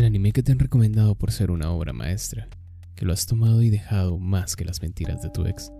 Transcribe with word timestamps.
El 0.00 0.06
anime 0.06 0.32
que 0.32 0.42
te 0.42 0.50
han 0.50 0.58
recomendado 0.58 1.14
por 1.14 1.30
ser 1.30 1.50
una 1.50 1.70
obra 1.70 1.92
maestra, 1.92 2.48
que 2.94 3.04
lo 3.04 3.12
has 3.12 3.26
tomado 3.26 3.60
y 3.60 3.68
dejado 3.68 4.18
más 4.18 4.56
que 4.56 4.64
las 4.64 4.80
mentiras 4.80 5.20
de 5.20 5.28
tu 5.28 5.44
ex. 5.44 5.70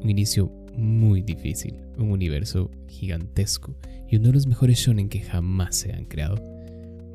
Un 0.00 0.08
inicio 0.08 0.46
muy 0.76 1.22
difícil, 1.22 1.80
un 1.98 2.12
universo 2.12 2.70
gigantesco 2.86 3.76
y 4.08 4.14
uno 4.14 4.28
de 4.28 4.34
los 4.34 4.46
mejores 4.46 4.78
shonen 4.78 5.08
que 5.08 5.22
jamás 5.22 5.74
se 5.74 5.92
han 5.92 6.04
creado. 6.04 6.36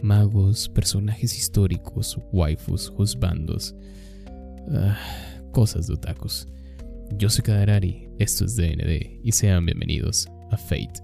Magos, 0.02 0.68
personajes 0.68 1.38
históricos, 1.38 2.20
waifus, 2.34 2.92
husbandos, 2.98 3.74
ah, 4.74 5.00
cosas 5.54 5.88
de 5.88 5.94
otakus. 5.94 6.46
Yo 7.18 7.30
soy 7.30 7.44
Kadarari, 7.44 8.10
esto 8.20 8.44
es 8.44 8.58
DND 8.58 9.22
y 9.24 9.32
sean 9.32 9.66
bienvenidos 9.66 10.28
a 10.52 10.58
Fate. 10.58 11.02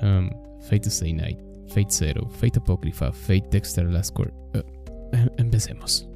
Um, 0.00 0.30
Fate 0.62 0.88
Stay 0.88 1.12
Night, 1.12 1.45
Fate 1.68 1.90
Zero, 1.90 2.28
Fate 2.28 2.58
Apocrypha, 2.58 3.12
Fate 3.12 3.48
Dexter 3.50 3.84
Last 3.86 4.14
Court. 4.14 4.32
Uh, 4.54 4.58
em- 5.12 5.30
empecemos. 5.38 6.08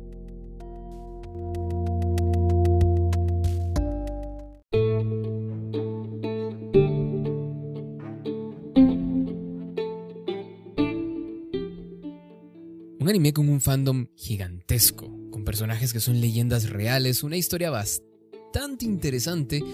Un 13.01 13.09
anime 13.09 13.33
con 13.33 13.49
un 13.49 13.61
fandom 13.61 14.09
gigantesco, 14.15 15.11
con 15.31 15.43
personajes 15.45 15.93
que 15.93 16.01
son 16.01 16.21
leyendas 16.21 16.69
reales, 16.69 17.23
una 17.23 17.39
historia 17.39 17.71
bastante 17.71 18.85
interesante, 18.85 19.65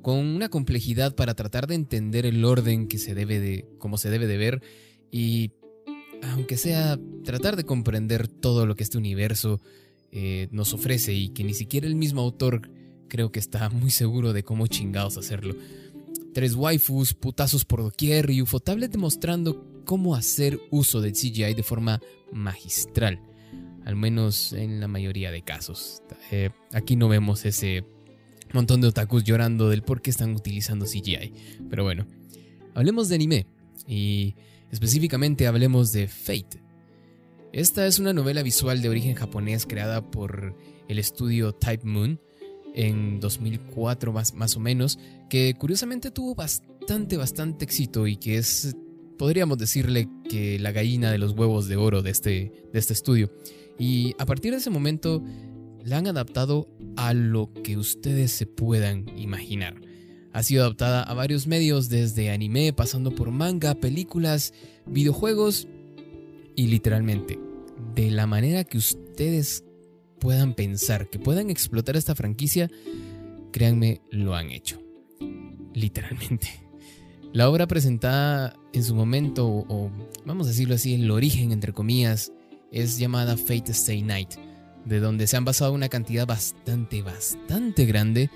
con 0.00 0.18
una 0.18 0.48
complejidad 0.48 1.14
para 1.14 1.34
tratar 1.34 1.66
de 1.66 1.74
entender 1.74 2.24
el 2.24 2.44
orden 2.44 2.88
que 2.88 2.98
se 2.98 3.14
debe 3.14 3.40
de, 3.40 3.68
como 3.78 3.98
se 3.98 4.10
debe 4.10 4.26
de 4.26 4.36
ver 4.38 4.62
y 5.12 5.52
aunque 6.22 6.56
sea 6.56 6.98
tratar 7.22 7.54
de 7.54 7.64
comprender 7.64 8.26
todo 8.26 8.66
lo 8.66 8.74
que 8.74 8.82
este 8.82 8.98
universo 8.98 9.60
eh, 10.10 10.48
nos 10.50 10.72
ofrece 10.72 11.12
y 11.12 11.28
que 11.28 11.44
ni 11.44 11.54
siquiera 11.54 11.86
el 11.86 11.94
mismo 11.94 12.22
autor 12.22 12.70
creo 13.08 13.30
que 13.30 13.38
está 13.38 13.68
muy 13.68 13.90
seguro 13.90 14.32
de 14.32 14.42
cómo 14.42 14.66
chingados 14.66 15.18
hacerlo. 15.18 15.54
Tres 16.32 16.54
waifus, 16.54 17.12
putazos 17.12 17.66
por 17.66 17.82
doquier 17.82 18.30
y 18.30 18.40
Ufotable 18.40 18.88
demostrando 18.88 19.82
cómo 19.84 20.14
hacer 20.14 20.58
uso 20.70 21.02
del 21.02 21.12
CGI 21.12 21.54
de 21.54 21.62
forma 21.62 22.00
magistral, 22.32 23.20
al 23.84 23.96
menos 23.96 24.54
en 24.54 24.80
la 24.80 24.88
mayoría 24.88 25.30
de 25.30 25.42
casos. 25.42 26.02
Eh, 26.30 26.50
aquí 26.72 26.96
no 26.96 27.08
vemos 27.08 27.44
ese 27.44 27.84
montón 28.54 28.80
de 28.80 28.88
otakus 28.88 29.24
llorando 29.24 29.68
del 29.68 29.82
por 29.82 30.00
qué 30.00 30.10
están 30.10 30.34
utilizando 30.34 30.86
CGI, 30.86 31.32
pero 31.68 31.84
bueno, 31.84 32.06
hablemos 32.74 33.10
de 33.10 33.14
anime 33.16 33.46
y 33.86 34.34
específicamente 34.72 35.46
hablemos 35.46 35.92
de 35.92 36.08
Fate. 36.08 36.60
Esta 37.52 37.86
es 37.86 37.98
una 37.98 38.14
novela 38.14 38.42
visual 38.42 38.80
de 38.80 38.88
origen 38.88 39.14
japonés 39.14 39.66
creada 39.66 40.10
por 40.10 40.56
el 40.88 40.98
estudio 40.98 41.52
Type 41.52 41.86
Moon 41.86 42.18
en 42.74 43.20
2004 43.20 44.12
más, 44.12 44.32
más 44.32 44.56
o 44.56 44.60
menos, 44.60 44.98
que 45.28 45.54
curiosamente 45.58 46.10
tuvo 46.10 46.34
bastante, 46.34 47.18
bastante 47.18 47.66
éxito 47.66 48.06
y 48.06 48.16
que 48.16 48.38
es, 48.38 48.74
podríamos 49.18 49.58
decirle 49.58 50.08
que 50.28 50.58
la 50.58 50.72
gallina 50.72 51.12
de 51.12 51.18
los 51.18 51.32
huevos 51.32 51.68
de 51.68 51.76
oro 51.76 52.00
de 52.00 52.10
este, 52.10 52.52
de 52.72 52.78
este 52.78 52.94
estudio. 52.94 53.30
Y 53.78 54.14
a 54.18 54.24
partir 54.24 54.52
de 54.52 54.58
ese 54.58 54.70
momento 54.70 55.22
la 55.84 55.98
han 55.98 56.06
adaptado 56.06 56.68
a 56.96 57.12
lo 57.12 57.52
que 57.62 57.76
ustedes 57.76 58.32
se 58.32 58.46
puedan 58.46 59.06
imaginar. 59.18 59.91
Ha 60.32 60.42
sido 60.42 60.62
adaptada 60.62 61.02
a 61.02 61.14
varios 61.14 61.46
medios, 61.46 61.88
desde 61.88 62.30
anime, 62.30 62.72
pasando 62.72 63.14
por 63.14 63.30
manga, 63.30 63.74
películas, 63.74 64.54
videojuegos 64.86 65.68
y 66.56 66.68
literalmente, 66.68 67.38
de 67.94 68.10
la 68.10 68.26
manera 68.26 68.64
que 68.64 68.78
ustedes 68.78 69.64
puedan 70.18 70.54
pensar, 70.54 71.10
que 71.10 71.18
puedan 71.18 71.50
explotar 71.50 71.96
esta 71.96 72.14
franquicia, 72.14 72.70
créanme, 73.52 74.00
lo 74.10 74.34
han 74.34 74.50
hecho. 74.50 74.80
Literalmente. 75.74 76.48
La 77.32 77.48
obra 77.48 77.66
presentada 77.66 78.54
en 78.72 78.84
su 78.84 78.94
momento, 78.94 79.46
o 79.46 79.90
vamos 80.24 80.46
a 80.46 80.50
decirlo 80.50 80.74
así, 80.74 80.94
el 80.94 81.10
origen, 81.10 81.50
entre 81.50 81.72
comillas, 81.72 82.32
es 82.70 82.98
llamada 82.98 83.36
Fate 83.36 83.72
Stay 83.72 84.02
Night, 84.02 84.34
de 84.84 85.00
donde 85.00 85.26
se 85.26 85.36
han 85.36 85.44
basado 85.44 85.72
una 85.72 85.88
cantidad 85.88 86.26
bastante, 86.26 87.02
bastante 87.02 87.86
grande 87.86 88.30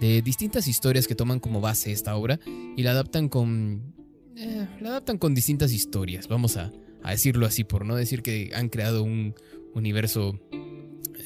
de 0.00 0.22
distintas 0.22 0.68
historias 0.68 1.06
que 1.06 1.14
toman 1.14 1.40
como 1.40 1.60
base 1.60 1.92
esta 1.92 2.16
obra 2.16 2.40
y 2.76 2.82
la 2.82 2.92
adaptan 2.92 3.28
con. 3.28 3.94
Eh, 4.36 4.66
la 4.80 4.90
adaptan 4.90 5.18
con 5.18 5.34
distintas 5.34 5.72
historias, 5.72 6.26
vamos 6.26 6.56
a, 6.56 6.72
a, 7.02 7.12
decirlo 7.12 7.46
así, 7.46 7.62
por 7.64 7.86
no 7.86 7.94
decir 7.94 8.22
que 8.22 8.50
han 8.54 8.68
creado 8.68 9.04
un 9.04 9.34
universo 9.74 10.40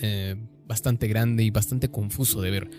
eh, 0.03 0.37
bastante 0.67 1.09
grande 1.09 1.43
y 1.43 1.51
bastante 1.51 1.89
confuso 1.89 2.43
de 2.43 2.51
ver. 2.51 2.71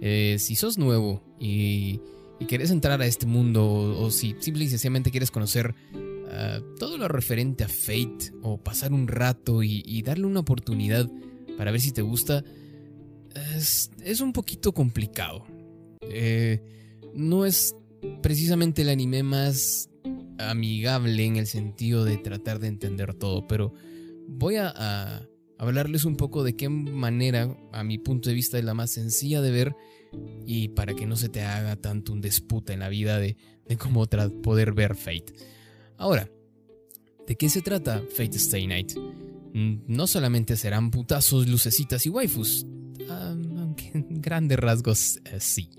Eh, 0.00 0.36
si 0.38 0.54
sos 0.56 0.78
nuevo 0.78 1.22
y, 1.40 2.00
y, 2.38 2.46
quieres 2.46 2.70
entrar 2.70 3.00
a 3.00 3.06
este 3.06 3.26
mundo, 3.26 3.64
o, 3.64 4.10
si 4.10 4.36
simple 4.38 4.64
y 4.64 4.68
sencillamente 4.68 5.10
quieres 5.10 5.30
conocer 5.30 5.74
uh, 5.94 6.76
todo 6.78 6.98
lo 6.98 7.08
referente 7.08 7.64
a 7.64 7.68
Fate, 7.68 8.32
o 8.42 8.58
pasar 8.58 8.92
un 8.92 9.08
rato 9.08 9.62
y 9.62 10.02
darle 10.02 10.26
una 10.26 10.40
oportunidad 10.40 11.10
para 11.56 11.70
ver 11.70 11.80
si 11.80 11.92
te 11.92 12.02
gusta, 12.02 12.44
es, 13.56 13.90
es 14.02 14.20
un 14.20 14.32
poquito 14.32 14.72
complicado. 14.72 15.44
Eh, 16.02 16.62
no 17.14 17.46
es 17.46 17.74
precisamente 18.22 18.82
el 18.82 18.88
anime 18.88 19.22
más 19.22 19.90
amigable 20.38 21.24
en 21.24 21.36
el 21.36 21.46
sentido 21.46 22.04
de 22.04 22.18
tratar 22.18 22.58
de 22.58 22.68
entender 22.68 23.14
todo, 23.14 23.46
pero 23.46 23.72
voy 24.28 24.56
a, 24.56 25.26
hablarles 25.58 26.04
un 26.04 26.16
poco 26.16 26.44
de 26.44 26.54
qué 26.54 26.68
manera, 26.68 27.56
a 27.72 27.82
mi 27.82 27.98
punto 27.98 28.28
de 28.28 28.34
vista, 28.34 28.58
es 28.58 28.64
la 28.64 28.74
más 28.74 28.90
sencilla 28.90 29.40
de 29.40 29.50
ver 29.50 29.76
y 30.46 30.68
para 30.68 30.94
que 30.94 31.06
no 31.06 31.16
se 31.16 31.28
te 31.28 31.42
haga 31.42 31.76
tanto 31.76 32.12
un 32.12 32.20
disputa 32.20 32.72
en 32.72 32.80
la 32.80 32.88
vida 32.88 33.18
de, 33.18 33.36
de 33.66 33.76
cómo 33.76 34.06
poder 34.42 34.72
ver 34.72 34.94
Fate. 34.94 35.32
Ahora, 35.96 36.28
¿de 37.26 37.36
qué 37.36 37.48
se 37.48 37.62
trata 37.62 38.02
Fate 38.10 38.36
Stay 38.36 38.66
Night? 38.66 38.92
No 39.54 40.06
solamente 40.06 40.56
serán 40.56 40.90
putazos, 40.90 41.48
lucecitas 41.48 42.04
y 42.04 42.10
waifus, 42.10 42.66
aunque 43.08 43.90
en 43.94 44.06
grandes 44.20 44.58
rasgos 44.58 45.20
eh, 45.24 45.38
sí. 45.40 45.70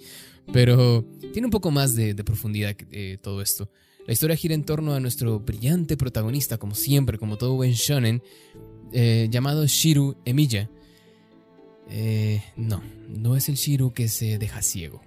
Pero 0.52 1.06
tiene 1.34 1.48
un 1.48 1.52
poco 1.52 1.72
más 1.72 1.96
de, 1.96 2.16
profundidad 2.24 2.76
eh, 2.92 3.18
todo 3.22 3.42
esto. 3.42 3.70
La 4.06 4.14
historia 4.14 4.38
gira 4.38 4.56
en 4.56 4.64
torno 4.64 4.94
a 4.94 5.00
nuestro 5.00 5.40
brillante 5.40 5.98
protagonista, 5.98 6.58
como 6.58 6.74
siempre, 6.76 7.18
como 7.18 7.38
todo 7.38 7.56
buen 7.56 7.74
shonen, 7.74 8.24
eh, 8.94 9.28
llamado 9.30 9.66
Shiru 9.66 10.16
Emiya. 10.24 10.70
No, 12.56 12.82
no 13.10 13.36
es 13.36 13.50
el 13.50 13.56
Shiru 13.56 13.92
que 13.94 14.08
se 14.08 14.38
deja 14.38 14.62
ciego. 14.62 15.02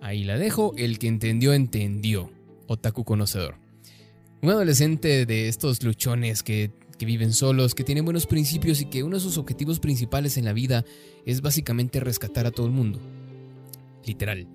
Ahí 0.00 0.24
la 0.24 0.38
dejo, 0.38 0.72
el 0.78 0.98
que 0.98 1.08
entendió, 1.08 1.52
entendió. 1.52 2.30
Otaku 2.66 3.04
conocedor. 3.04 3.56
Un 4.40 4.50
adolescente 4.50 5.26
de 5.26 5.48
estos 5.48 5.82
luchones 5.84 6.42
que 6.42 6.72
que 7.02 7.06
viven 7.06 7.32
solos, 7.32 7.74
que 7.74 7.82
tienen 7.82 8.04
buenos 8.04 8.28
principios 8.28 8.80
y 8.80 8.84
que 8.84 9.02
uno 9.02 9.16
de 9.16 9.20
sus 9.20 9.36
objetivos 9.36 9.80
principales 9.80 10.36
en 10.36 10.44
la 10.44 10.52
vida 10.52 10.84
es 11.26 11.40
básicamente 11.40 11.98
rescatar 11.98 12.46
a 12.46 12.52
todo 12.52 12.66
el 12.66 12.72
mundo. 12.72 13.00
Literal. 14.06 14.46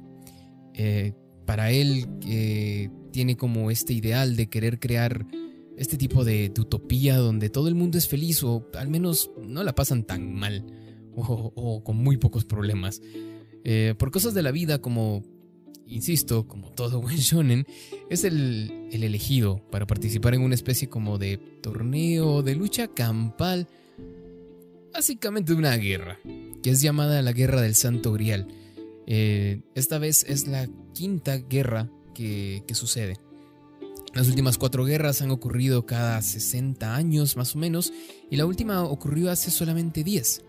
Eh, 0.74 1.12
para 1.46 1.72
él 1.72 2.08
eh, 2.26 2.90
tiene 3.12 3.36
como 3.36 3.70
este 3.70 3.92
ideal 3.92 4.38
de 4.38 4.48
querer 4.48 4.80
crear 4.80 5.28
este 5.76 5.98
tipo 5.98 6.24
de, 6.24 6.50
utopía 6.58 7.18
donde 7.18 7.50
todo 7.50 7.68
el 7.68 7.76
mundo 7.76 7.98
es 7.98 8.08
feliz 8.08 8.42
o 8.44 8.66
al 8.76 8.88
menos 8.88 9.30
no 9.46 9.62
la 9.66 9.76
pasan 9.76 10.06
tan 10.06 10.34
mal 10.34 10.66
o, 11.18 11.52
o 11.54 11.84
con 11.84 11.98
muy 11.98 12.16
pocos 12.16 12.46
problemas. 12.46 13.02
Eh, 13.66 13.94
por 14.00 14.10
cosas 14.10 14.34
de 14.34 14.42
la 14.42 14.52
vida 14.52 14.80
como 14.80 15.22
insisto, 15.88 16.48
como 16.48 16.72
todo 16.72 17.02
buen 17.02 17.18
shonen, 17.18 17.66
es 18.10 18.24
el, 18.24 18.90
el, 18.92 19.04
elegido 19.04 19.62
para 19.72 19.88
participar 19.88 20.36
en 20.36 20.42
una 20.42 20.56
especie 20.56 20.90
como 20.90 21.18
de 21.18 21.38
torneo 21.38 22.44
de 22.44 22.56
lucha 22.56 22.88
campal, 22.88 23.68
básicamente 24.94 25.54
una 25.54 25.76
guerra, 25.78 26.20
que 26.62 26.70
es 26.70 26.82
llamada 26.82 27.22
la 27.22 27.32
Guerra 27.32 27.62
del 27.62 27.76
Santo 27.76 28.14
Grial. 28.14 28.48
Eh, 29.06 29.62
esta 29.76 30.00
vez 30.00 30.26
es 30.28 30.48
la 30.48 30.68
quinta 30.94 31.38
guerra 31.38 31.90
que, 32.14 32.64
que 32.68 32.76
sucede. 32.76 33.18
Las 34.14 34.28
últimas 34.28 34.58
cuatro 34.58 34.84
guerras 34.84 35.22
han 35.22 35.32
ocurrido 35.32 35.86
cada 35.86 36.22
60 36.22 36.96
años 36.96 37.38
más 37.38 37.56
o 37.56 37.60
menos, 37.60 37.94
y 38.30 38.38
la 38.38 38.46
última 38.46 38.84
ocurrió 38.84 39.30
hace 39.30 39.52
solamente 39.52 40.04
10. 40.04 40.44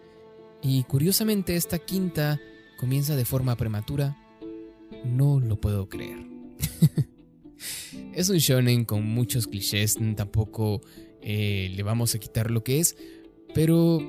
Y 0.62 0.83
curiosamente 0.85 1.55
esta 1.55 1.79
quinta 1.79 2.41
comienza 2.79 3.15
de 3.15 3.25
forma 3.25 3.57
prematura 3.57 4.17
no 5.05 5.40
lo 5.40 5.61
puedo 5.61 5.88
creer. 5.88 6.19
es 8.14 8.29
un 8.29 8.38
shonen 8.38 8.85
con 8.85 9.05
muchos 9.05 9.46
clichés, 9.46 9.96
tampoco 10.17 10.81
eh, 11.23 11.73
le 11.75 11.82
vamos 11.82 12.14
a 12.14 12.19
quitar 12.19 12.50
lo 12.50 12.64
que 12.64 12.81
es, 12.81 12.96
pero 13.55 14.00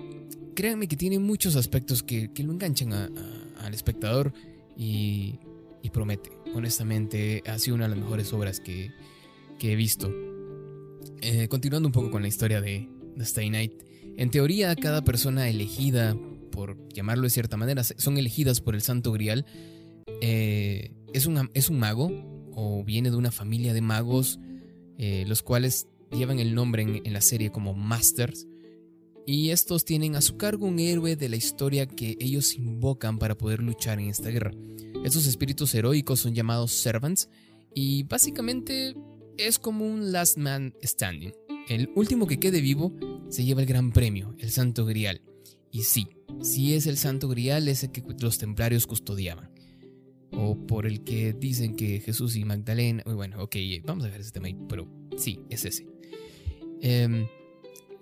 créanme 0.55 0.87
que 0.87 0.95
tiene 0.95 1.19
muchos 1.19 1.55
aspectos 1.55 2.03
que, 2.03 2.31
lo 2.43 2.51
enganchan 2.51 2.93
al 2.93 3.73
espectador 3.73 4.33
y, 4.75 5.39
promete. 5.91 6.31
Honestamente, 6.53 7.41
ha 7.47 7.57
sido 7.57 7.75
una 7.75 7.85
de 7.85 7.95
las 7.95 7.99
mejores 7.99 8.31
obras 8.31 8.59
que, 8.59 8.91
que 9.57 9.73
he 9.73 9.75
visto. 9.75 10.13
Eh, 11.21 11.47
continuando 11.47 11.87
un 11.87 11.91
poco 11.91 12.11
con 12.11 12.21
la 12.21 12.27
historia 12.27 12.61
de, 12.61 12.87
Stay 13.19 13.49
Night. 13.49 13.73
En 14.17 14.31
teoría, 14.31 14.75
cada 14.75 15.03
persona 15.03 15.49
elegida, 15.49 16.15
por 16.51 16.77
llamarlo 16.89 17.23
de 17.23 17.29
cierta 17.29 17.57
manera, 17.57 17.83
son 17.83 18.17
elegidas 18.17 18.61
por 18.61 18.75
el 18.75 18.81
Santo 18.81 19.11
Grial. 19.11 19.45
Eh, 20.21 20.91
es, 21.13 21.25
un, 21.25 21.49
es 21.53 21.69
un 21.69 21.79
mago 21.79 22.11
o 22.53 22.83
viene 22.83 23.09
de 23.09 23.17
una 23.17 23.31
familia 23.31 23.73
de 23.73 23.81
magos, 23.81 24.39
eh, 24.97 25.25
los 25.27 25.41
cuales 25.41 25.87
llevan 26.11 26.39
el 26.39 26.55
nombre 26.55 26.83
en, 26.83 27.01
en 27.05 27.13
la 27.13 27.21
serie 27.21 27.51
como 27.51 27.73
Masters. 27.73 28.47
Y 29.25 29.51
estos 29.51 29.85
tienen 29.85 30.15
a 30.15 30.21
su 30.21 30.37
cargo 30.37 30.65
un 30.65 30.79
héroe 30.79 31.15
de 31.15 31.29
la 31.29 31.35
historia 31.35 31.85
que 31.85 32.17
ellos 32.19 32.55
invocan 32.55 33.19
para 33.19 33.37
poder 33.37 33.61
luchar 33.61 33.99
en 33.99 34.09
esta 34.09 34.29
guerra. 34.29 34.51
Estos 35.05 35.27
espíritus 35.27 35.73
heroicos 35.75 36.19
son 36.19 36.33
llamados 36.33 36.71
Servants 36.71 37.29
y 37.73 38.03
básicamente 38.03 38.95
es 39.37 39.59
como 39.59 39.85
un 39.85 40.11
Last 40.11 40.37
Man 40.37 40.73
Standing. 40.83 41.31
El 41.69 41.91
último 41.95 42.27
que 42.27 42.39
quede 42.39 42.61
vivo 42.61 42.93
se 43.29 43.45
lleva 43.45 43.61
el 43.61 43.67
gran 43.67 43.91
premio, 43.91 44.35
el 44.39 44.49
Santo 44.51 44.85
Grial. 44.85 45.21
Y 45.71 45.83
sí, 45.83 46.07
sí 46.41 46.73
es 46.73 46.87
el 46.87 46.97
Santo 46.97 47.29
Grial 47.29 47.67
ese 47.67 47.91
que 47.91 48.03
los 48.19 48.37
templarios 48.39 48.87
custodiaban. 48.87 49.48
O 50.31 50.55
por 50.55 50.85
el 50.85 51.03
que 51.03 51.33
dicen 51.33 51.75
que 51.75 51.99
Jesús 51.99 52.35
y 52.35 52.45
Magdalena... 52.45 53.03
Bueno, 53.05 53.41
ok, 53.43 53.55
vamos 53.83 54.05
a 54.05 54.09
ver 54.09 54.21
ese 54.21 54.31
tema 54.31 54.47
ahí, 54.47 54.55
pero 54.67 54.87
sí, 55.17 55.39
es 55.49 55.65
ese. 55.65 55.87
Eh, 56.81 57.27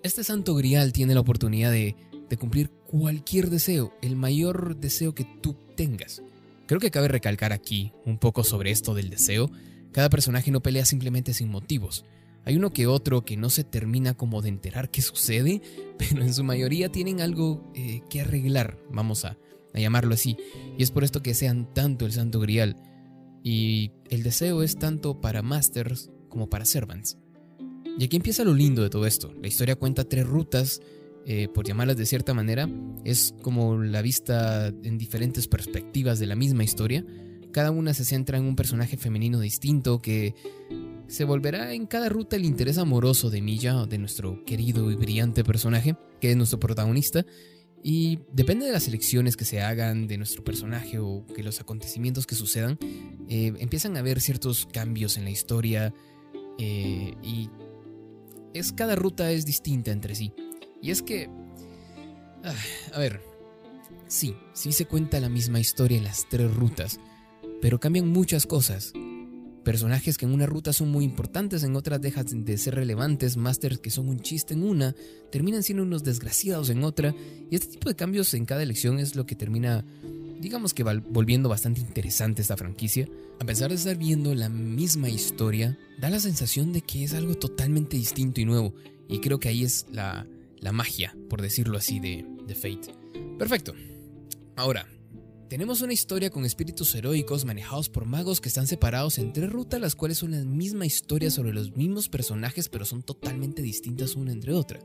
este 0.04 0.24
santo 0.24 0.56
grial 0.56 0.94
tiene 0.94 1.14
la 1.14 1.20
oportunidad 1.20 1.72
de, 1.72 1.96
cumplir 2.40 2.70
cualquier 2.70 3.50
deseo, 3.50 3.94
el 4.02 4.16
mayor 4.16 4.78
deseo 4.78 5.14
que 5.14 5.26
tú 5.42 5.56
tengas. 5.76 6.22
Creo 6.66 6.80
que 6.80 6.92
cabe 6.92 7.08
recalcar 7.08 7.52
aquí 7.52 7.92
un 8.06 8.18
poco 8.18 8.44
sobre 8.44 8.72
esto 8.72 8.94
del 8.94 9.10
deseo. 9.10 9.50
Cada 9.92 10.10
personaje 10.10 10.52
no 10.52 10.62
pelea 10.62 10.86
simplemente 10.86 11.34
sin 11.34 11.50
motivos. 11.50 12.06
Hay 12.46 12.56
uno 12.56 12.72
que 12.72 12.88
otro 12.88 13.26
que 13.26 13.38
no 13.38 13.50
se 13.50 13.64
termina 13.64 14.14
como 14.14 14.42
de 14.42 14.50
enterar 14.50 14.90
qué 14.90 15.02
sucede, 15.02 15.62
pero 15.98 16.22
en 16.22 16.34
su 16.34 16.44
mayoría 16.44 16.90
tienen 16.90 17.22
algo 17.22 17.72
eh, 17.76 18.02
que 18.10 18.22
arreglar, 18.22 18.78
vamos 18.90 19.26
a, 19.26 19.38
a 19.74 19.80
llamarlo 19.80 20.14
así. 20.14 20.38
Y 20.78 20.84
es 20.84 20.92
por 20.92 21.04
esto 21.04 21.22
que 21.22 21.34
sean 21.34 21.74
tanto 21.74 22.06
el 22.06 22.12
Santo 22.12 22.40
Grial. 22.40 22.76
Y 23.44 23.92
el 24.10 24.24
deseo 24.24 24.64
es 24.64 24.78
tanto 24.78 25.22
para 25.22 25.42
Masters 25.42 26.10
como 26.30 26.50
para 26.50 26.66
Servants. 26.66 27.18
Y 27.98 28.04
aquí 28.04 28.16
empieza 28.16 28.44
lo 28.44 28.54
lindo 28.54 28.84
de 28.84 28.90
todo 28.90 29.06
esto. 29.06 29.34
La 29.42 29.48
historia 29.48 29.76
cuenta 29.76 30.04
tres 30.04 30.26
rutas, 30.26 30.82
eh, 31.26 31.50
por 31.54 31.66
llamarlas 31.66 31.98
de 31.98 32.06
cierta 32.06 32.34
manera. 32.34 32.70
Es 33.04 33.34
como 33.42 33.78
la 33.84 34.02
vista 34.02 34.68
en 34.68 34.98
diferentes 34.98 35.48
perspectivas 35.48 36.20
de 36.20 36.28
la 36.28 36.36
misma 36.36 36.64
historia. 36.64 37.06
Cada 37.52 37.72
una 37.72 37.94
se 37.94 38.06
centra 38.06 38.38
en 38.38 38.46
un 38.46 38.56
personaje 38.56 38.98
femenino 38.98 39.40
distinto 39.40 40.02
que 40.02 40.36
se 41.08 41.24
volverá 41.24 41.74
en 41.74 41.86
cada 41.86 42.10
ruta 42.10 42.36
el 42.36 42.46
interés 42.46 42.78
amoroso 42.78 43.30
de 43.30 43.42
Milla, 43.42 43.86
de 43.86 43.98
nuestro 43.98 44.44
querido 44.46 44.92
y 44.92 44.96
brillante 44.96 45.44
personaje, 45.44 45.96
que 46.22 46.32
es 46.32 46.38
nuestro 46.38 46.60
protagonista. 46.60 47.26
Y 47.84 48.20
depende 48.34 48.66
de 48.66 48.72
las 48.72 48.88
elecciones 48.88 49.38
que 49.38 49.46
se 49.46 49.62
hagan 49.62 50.08
de 50.08 50.18
nuestro 50.18 50.44
personaje 50.44 51.00
o 51.00 51.26
que 51.36 51.44
los 51.44 51.62
acontecimientos 51.62 52.26
que 52.28 52.36
sucedan, 52.36 52.78
eh, 53.30 53.54
empiezan 53.60 53.96
a 53.96 54.00
haber 54.00 54.20
ciertos 54.20 54.66
cambios 54.66 55.18
en 55.18 55.24
la 55.24 55.30
historia 55.30 55.94
eh, 56.58 57.14
y 57.24 57.50
es 58.54 58.74
cada 58.74 58.96
ruta 58.96 59.32
es 59.32 59.46
distinta 59.46 59.92
entre 59.92 60.16
sí. 60.16 60.34
Y 60.82 60.92
es 60.92 61.02
que... 61.02 61.30
Ah, 62.44 62.56
a 62.94 63.00
ver, 63.00 63.22
sí, 64.08 64.36
sí 64.54 64.72
se 64.72 64.86
cuenta 64.86 65.20
la 65.20 65.30
misma 65.30 65.60
historia 65.60 65.98
en 65.98 66.04
las 66.04 66.28
tres 66.30 66.54
rutas, 66.54 67.00
pero 67.62 67.80
cambian 67.80 68.08
muchas 68.08 68.46
cosas. 68.46 68.94
Personajes 69.68 70.18
que 70.18 70.26
en 70.26 70.32
una 70.32 70.46
ruta 70.46 70.72
son 70.72 70.88
muy 70.88 71.04
importantes, 71.04 71.62
en 71.64 71.76
otras 71.76 72.00
dejan 72.00 72.46
de 72.46 72.58
ser 72.58 72.76
relevantes, 72.76 73.36
masters 73.36 73.80
que 73.80 73.90
son 73.90 74.08
un 74.08 74.22
chiste 74.22 74.54
en 74.54 74.64
una, 74.64 74.96
terminan 75.30 75.62
siendo 75.62 75.84
unos 75.84 76.06
desgraciados 76.06 76.70
en 76.70 76.86
otra, 76.86 77.14
y 77.52 77.54
este 77.54 77.74
tipo 77.74 77.90
de 77.90 77.96
cambios 77.98 78.34
en 78.34 78.46
cada 78.46 78.64
elección 78.64 78.98
es 78.98 79.18
lo 79.18 79.26
que 79.26 79.36
termina 79.36 79.84
digamos 80.40 80.74
que 80.74 80.84
volviendo 80.84 81.50
bastante 81.50 81.82
interesante 81.82 82.42
esta 82.42 82.56
franquicia, 82.56 83.10
a 83.42 83.46
pesar 83.46 83.68
de 83.68 83.76
estar 83.76 83.98
viendo 83.98 84.34
la 84.36 84.48
misma 84.48 85.10
historia, 85.10 85.78
da 86.00 86.10
la 86.10 86.22
sensación 86.22 86.72
de 86.72 86.80
que 86.80 87.04
es 87.04 87.14
algo 87.14 87.36
totalmente 87.36 87.98
distinto 87.98 88.40
y 88.40 88.46
nuevo, 88.46 88.74
y 89.10 89.20
creo 89.20 89.38
que 89.38 89.50
ahí 89.50 89.66
es 89.66 89.86
la, 89.92 90.26
la 90.62 90.72
magia, 90.72 91.14
por 91.30 91.42
decirlo 91.42 91.78
así, 91.78 92.00
de, 92.00 92.26
de 92.48 92.56
Fate. 92.56 92.96
Perfecto. 93.38 93.74
Ahora, 94.56 94.88
tenemos 95.50 95.82
una 95.82 95.94
historia 95.94 96.30
con 96.30 96.46
espíritus 96.46 96.94
heroicos 96.96 97.46
manejados 97.46 97.90
por 97.90 98.06
magos 98.06 98.42
que 98.42 98.50
están 98.50 98.68
separados 98.68 99.18
en 99.18 99.34
tres 99.34 99.50
rutas, 99.50 99.80
las 99.80 99.96
cuales 99.96 100.18
son 100.18 100.32
la 100.32 100.44
misma 100.44 100.86
historia 100.86 101.32
sobre 101.32 101.54
los 101.54 101.76
mismos 101.76 102.10
personajes, 102.10 102.70
pero 102.70 102.86
son 102.86 103.04
totalmente 103.04 103.62
distintas 103.62 104.16
una 104.16 104.32
entre 104.32 104.54
otra. 104.54 104.80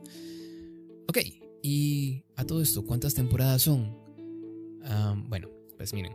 Ok, 1.09 1.19
y 1.63 2.25
a 2.37 2.45
todo 2.45 2.63
esto, 2.63 2.85
¿cuántas 2.85 3.15
temporadas 3.15 3.63
son? 3.63 4.01
bueno, 5.29 5.49
pues 5.77 5.95
miren. 5.95 6.13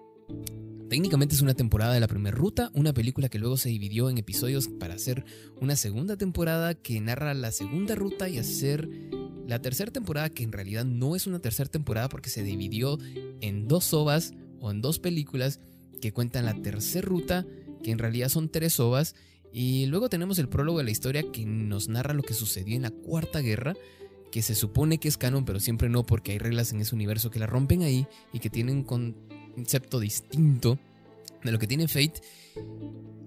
Técnicamente 0.89 1.35
es 1.35 1.41
una 1.41 1.53
temporada 1.53 1.93
de 1.93 1.99
la 1.99 2.07
primera 2.07 2.35
ruta, 2.35 2.71
una 2.73 2.93
película 2.93 3.29
que 3.29 3.39
luego 3.39 3.57
se 3.57 3.69
dividió 3.69 4.09
en 4.09 4.17
episodios 4.17 4.69
para 4.69 4.93
hacer 4.93 5.25
una 5.59 5.75
segunda 5.75 6.15
temporada 6.17 6.75
que 6.75 6.99
narra 7.01 7.33
la 7.33 7.51
segunda 7.51 7.95
ruta 7.95 8.29
y 8.29 8.37
hacer 8.37 8.89
la 9.47 9.61
tercera 9.61 9.91
temporada 9.91 10.29
que 10.29 10.43
en 10.43 10.51
realidad 10.51 10.85
no 10.85 11.15
es 11.15 11.25
una 11.25 11.39
tercera 11.39 11.69
temporada 11.69 12.09
porque 12.09 12.29
se 12.29 12.43
dividió 12.43 12.99
en 13.41 13.67
dos 13.67 13.93
ovas 13.93 14.33
o 14.59 14.71
en 14.71 14.81
dos 14.81 14.99
películas 14.99 15.59
que 16.01 16.11
cuentan 16.11 16.45
la 16.45 16.53
tercera 16.61 17.07
ruta 17.07 17.45
que 17.81 17.91
en 17.91 17.97
realidad 17.97 18.29
son 18.29 18.49
tres 18.49 18.79
ovas 18.79 19.15
y 19.53 19.85
luego 19.85 20.09
tenemos 20.09 20.37
el 20.39 20.49
prólogo 20.49 20.79
de 20.79 20.83
la 20.83 20.91
historia 20.91 21.23
que 21.31 21.45
nos 21.45 21.87
narra 21.87 22.13
lo 22.13 22.23
que 22.23 22.33
sucedió 22.33 22.75
en 22.75 22.81
la 22.83 22.91
cuarta 22.91 23.39
guerra 23.39 23.73
que 24.31 24.41
se 24.41 24.55
supone 24.55 24.97
que 24.97 25.07
es 25.07 25.17
canon, 25.17 25.45
pero 25.45 25.59
siempre 25.59 25.89
no 25.89 26.05
porque 26.05 26.33
hay 26.33 26.37
reglas 26.37 26.73
en 26.73 26.81
ese 26.81 26.93
universo 26.93 27.31
que 27.31 27.39
la 27.39 27.47
rompen 27.47 27.83
ahí 27.83 28.05
y 28.33 28.39
que 28.39 28.49
tienen 28.49 28.77
un 28.77 28.83
concepto 29.55 29.99
distinto 29.99 30.77
de 31.43 31.51
lo 31.51 31.59
que 31.59 31.67
tiene 31.67 31.87
Fate. 31.87 32.21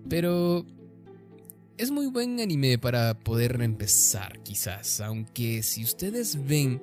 Pero 0.09 0.67
es 1.81 1.91
muy 1.91 2.09
buen 2.09 2.41
anime 2.41 2.77
para 2.77 3.19
poder 3.19 3.59
empezar, 3.63 4.43
quizás, 4.43 5.01
aunque 5.01 5.63
si 5.63 5.83
ustedes 5.83 6.47
ven 6.47 6.83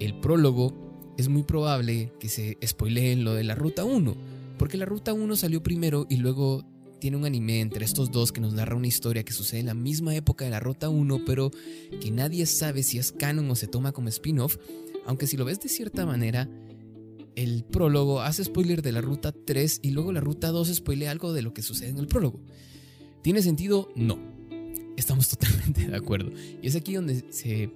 el 0.00 0.18
prólogo, 0.18 0.72
es 1.18 1.28
muy 1.28 1.42
probable 1.42 2.10
que 2.18 2.30
se 2.30 2.56
spoileen 2.66 3.22
lo 3.22 3.34
de 3.34 3.44
la 3.44 3.54
ruta 3.54 3.84
1, 3.84 4.16
porque 4.56 4.78
la 4.78 4.86
ruta 4.86 5.12
1 5.12 5.36
salió 5.36 5.62
primero 5.62 6.06
y 6.08 6.16
luego 6.16 6.64
tiene 7.00 7.18
un 7.18 7.26
anime 7.26 7.60
entre 7.60 7.84
estos 7.84 8.10
dos 8.10 8.32
que 8.32 8.40
nos 8.40 8.54
narra 8.54 8.76
una 8.76 8.86
historia 8.86 9.24
que 9.24 9.34
sucede 9.34 9.60
en 9.60 9.66
la 9.66 9.74
misma 9.74 10.14
época 10.14 10.46
de 10.46 10.52
la 10.52 10.60
Ruta 10.60 10.88
1, 10.88 11.26
pero 11.26 11.50
que 12.00 12.10
nadie 12.10 12.46
sabe 12.46 12.82
si 12.82 12.96
es 12.96 13.12
canon 13.12 13.50
o 13.50 13.54
se 13.54 13.66
toma 13.66 13.92
como 13.92 14.08
spin-off, 14.08 14.56
aunque 15.04 15.26
si 15.26 15.36
lo 15.36 15.44
ves 15.44 15.60
de 15.60 15.68
cierta 15.68 16.06
manera, 16.06 16.48
el 17.36 17.62
prólogo 17.64 18.22
hace 18.22 18.42
spoiler 18.42 18.80
de 18.80 18.92
la 18.92 19.02
Ruta 19.02 19.32
3 19.32 19.80
y 19.82 19.90
luego 19.90 20.12
la 20.12 20.22
Ruta 20.22 20.48
2 20.48 20.68
spoilea 20.76 21.10
algo 21.10 21.34
de 21.34 21.42
lo 21.42 21.52
que 21.52 21.60
sucede 21.60 21.90
en 21.90 21.98
el 21.98 22.06
prólogo. 22.06 22.40
¿Tiene 23.24 23.40
sentido? 23.40 23.88
No. 23.96 24.18
Estamos 24.98 25.28
totalmente 25.30 25.88
de 25.88 25.96
acuerdo. 25.96 26.30
Y 26.62 26.68
es 26.68 26.76
aquí 26.76 26.92
donde 26.92 27.24
se, 27.30 27.72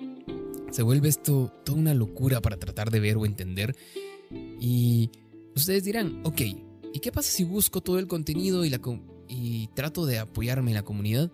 se 0.70 0.82
vuelve 0.82 1.08
esto 1.08 1.50
toda 1.64 1.78
una 1.78 1.94
locura 1.94 2.42
para 2.42 2.58
tratar 2.58 2.90
de 2.90 3.00
ver 3.00 3.16
o 3.16 3.24
entender. 3.24 3.74
Y 4.60 5.10
ustedes 5.56 5.84
dirán, 5.84 6.20
ok, 6.24 6.42
¿y 6.92 7.00
qué 7.00 7.10
pasa 7.10 7.30
si 7.30 7.44
busco 7.44 7.80
todo 7.80 7.98
el 7.98 8.06
contenido 8.06 8.66
y 8.66 8.68
la, 8.68 8.78
y 9.26 9.68
trato 9.68 10.04
de 10.04 10.18
apoyarme 10.18 10.72
en 10.72 10.74
la 10.74 10.84
comunidad, 10.84 11.32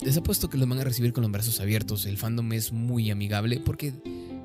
les 0.00 0.16
apuesto 0.16 0.48
que 0.48 0.56
los 0.56 0.66
van 0.66 0.80
a 0.80 0.84
recibir 0.84 1.12
con 1.12 1.20
los 1.20 1.30
brazos 1.30 1.60
abiertos. 1.60 2.06
El 2.06 2.16
fandom 2.16 2.50
es 2.54 2.72
muy 2.72 3.10
amigable 3.10 3.60
porque 3.60 3.92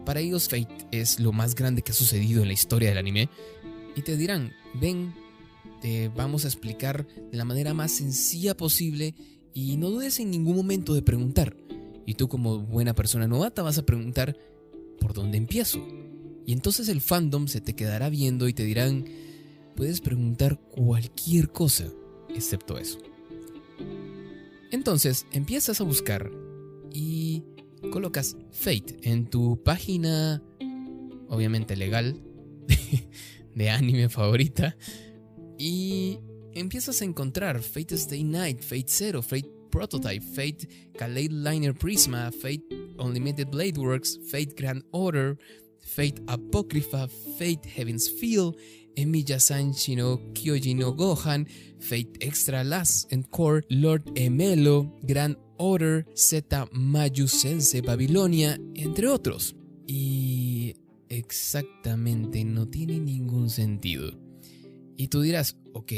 para 0.06 0.20
ellos 0.20 0.50
Fate 0.50 0.88
es 0.92 1.22
lo 1.22 1.32
más 1.32 1.56
grande 1.56 1.84
que 1.84 1.94
ha 1.94 1.96
sucedido 1.96 2.42
en 2.42 2.50
la 2.50 2.54
historia 2.54 2.90
del 2.90 2.98
anime. 2.98 3.30
Y 3.96 4.02
te 4.02 4.18
dirán, 4.18 4.52
ven, 4.74 5.14
te 5.82 6.10
vamos 6.10 6.46
a 6.46 6.48
explicar 6.48 7.08
de 7.32 7.38
la 7.38 7.46
manera 7.46 7.74
más 7.74 7.92
sencilla 7.92 8.56
posible 8.56 9.16
y 9.54 9.78
no 9.78 9.90
dudes 9.90 10.20
en 10.20 10.32
ningún 10.32 10.56
momento 10.56 10.94
de 10.94 11.02
preguntar. 11.02 11.56
Y 12.06 12.14
tú 12.14 12.28
como 12.28 12.60
buena 12.60 12.94
persona 12.94 13.28
novata 13.28 13.64
vas 13.64 13.78
a 13.78 13.86
preguntar, 13.86 14.38
¿por 15.00 15.14
dónde 15.14 15.38
empiezo? 15.38 15.86
Y 16.46 16.54
entonces 16.54 16.88
el 16.88 17.02
fandom 17.02 17.48
se 17.48 17.60
te 17.60 17.76
quedará 17.76 18.10
viendo 18.10 18.48
y 18.48 18.54
te 18.54 18.64
dirán, 18.64 19.06
puedes 19.76 20.00
preguntar 20.00 20.60
cualquier 20.60 21.52
cosa 21.52 21.86
excepto 22.34 22.78
eso. 22.78 23.00
Entonces 24.72 25.26
empiezas 25.32 25.82
a 25.82 25.84
buscar 25.84 26.32
y 26.94 27.44
colocas 27.92 28.38
Fate 28.52 28.98
en 29.04 29.28
tu 29.28 29.62
página, 29.64 30.42
obviamente 31.30 31.76
legal, 31.76 32.22
de, 33.56 33.70
anime 33.70 34.10
favorita, 34.10 34.78
y 35.58 36.20
empiezas 36.54 37.02
a 37.02 37.06
encontrar 37.06 37.62
Fate 37.62 37.96
Stay 37.96 38.24
Night, 38.24 38.62
Fate 38.62 38.88
Zero, 38.88 39.22
Fate 39.22 39.50
Prototype, 39.70 40.22
Fate 40.22 40.68
Kalei 40.98 41.28
Liner 41.30 41.74
Prisma, 41.74 42.32
Fate 42.32 42.64
Unlimited 43.00 43.50
Blade 43.50 43.78
Works, 43.78 44.20
Fate 44.30 44.54
Grand 44.56 44.84
Order, 44.92 45.38
Fate 45.80 46.22
Apocrypha, 46.28 47.08
Fate 47.38 47.66
Heaven's 47.66 48.10
Feel, 48.10 48.56
Emiya-san 48.96 49.74
Shino 49.74 50.20
Kyoji 50.34 50.76
no 50.76 50.94
Gohan, 50.94 51.48
Fate 51.80 52.18
Extra 52.22 52.64
Last 52.64 53.12
and 53.14 53.30
Core, 53.30 53.64
Lord 53.70 54.06
Emelo, 54.16 54.92
Grand 55.06 55.38
Order, 55.58 56.06
Z 56.16 56.68
Mayusense 56.72 57.82
Babilonia, 57.82 58.58
entre 58.76 59.08
otros. 59.08 59.56
Y 59.86 60.76
exactamente 61.10 62.44
no 62.44 62.68
tiene 62.68 63.00
ningún 63.00 63.50
sentido. 63.50 64.27
Y 64.98 65.08
tú 65.10 65.22
dirás, 65.22 65.56
ok, 65.74 65.92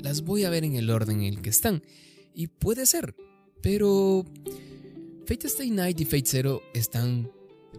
las 0.00 0.22
voy 0.22 0.44
a 0.44 0.50
ver 0.50 0.64
en 0.64 0.74
el 0.74 0.90
orden 0.90 1.20
en 1.20 1.34
el 1.34 1.42
que 1.42 1.50
están. 1.50 1.82
Y 2.34 2.46
puede 2.46 2.86
ser, 2.86 3.14
pero 3.62 4.24
Fate 5.26 5.46
Stay 5.48 5.70
Night 5.70 6.00
y 6.00 6.06
Fate 6.06 6.24
Zero 6.26 6.62
están 6.72 7.30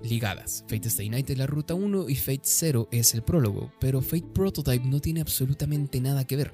ligadas. 0.04 0.64
Fate 0.68 0.88
Stay 0.88 1.10
Night 1.10 1.30
es 1.30 1.38
la 1.38 1.48
ruta 1.48 1.74
1 1.74 2.10
y 2.10 2.16
Fate 2.16 2.42
Zero 2.44 2.88
es 2.92 3.14
el 3.16 3.24
prólogo, 3.24 3.72
pero 3.80 4.02
Fate 4.02 4.28
Prototype 4.34 4.86
no 4.86 5.00
tiene 5.00 5.22
absolutamente 5.22 6.00
nada 6.00 6.26
que 6.26 6.36
ver. 6.36 6.54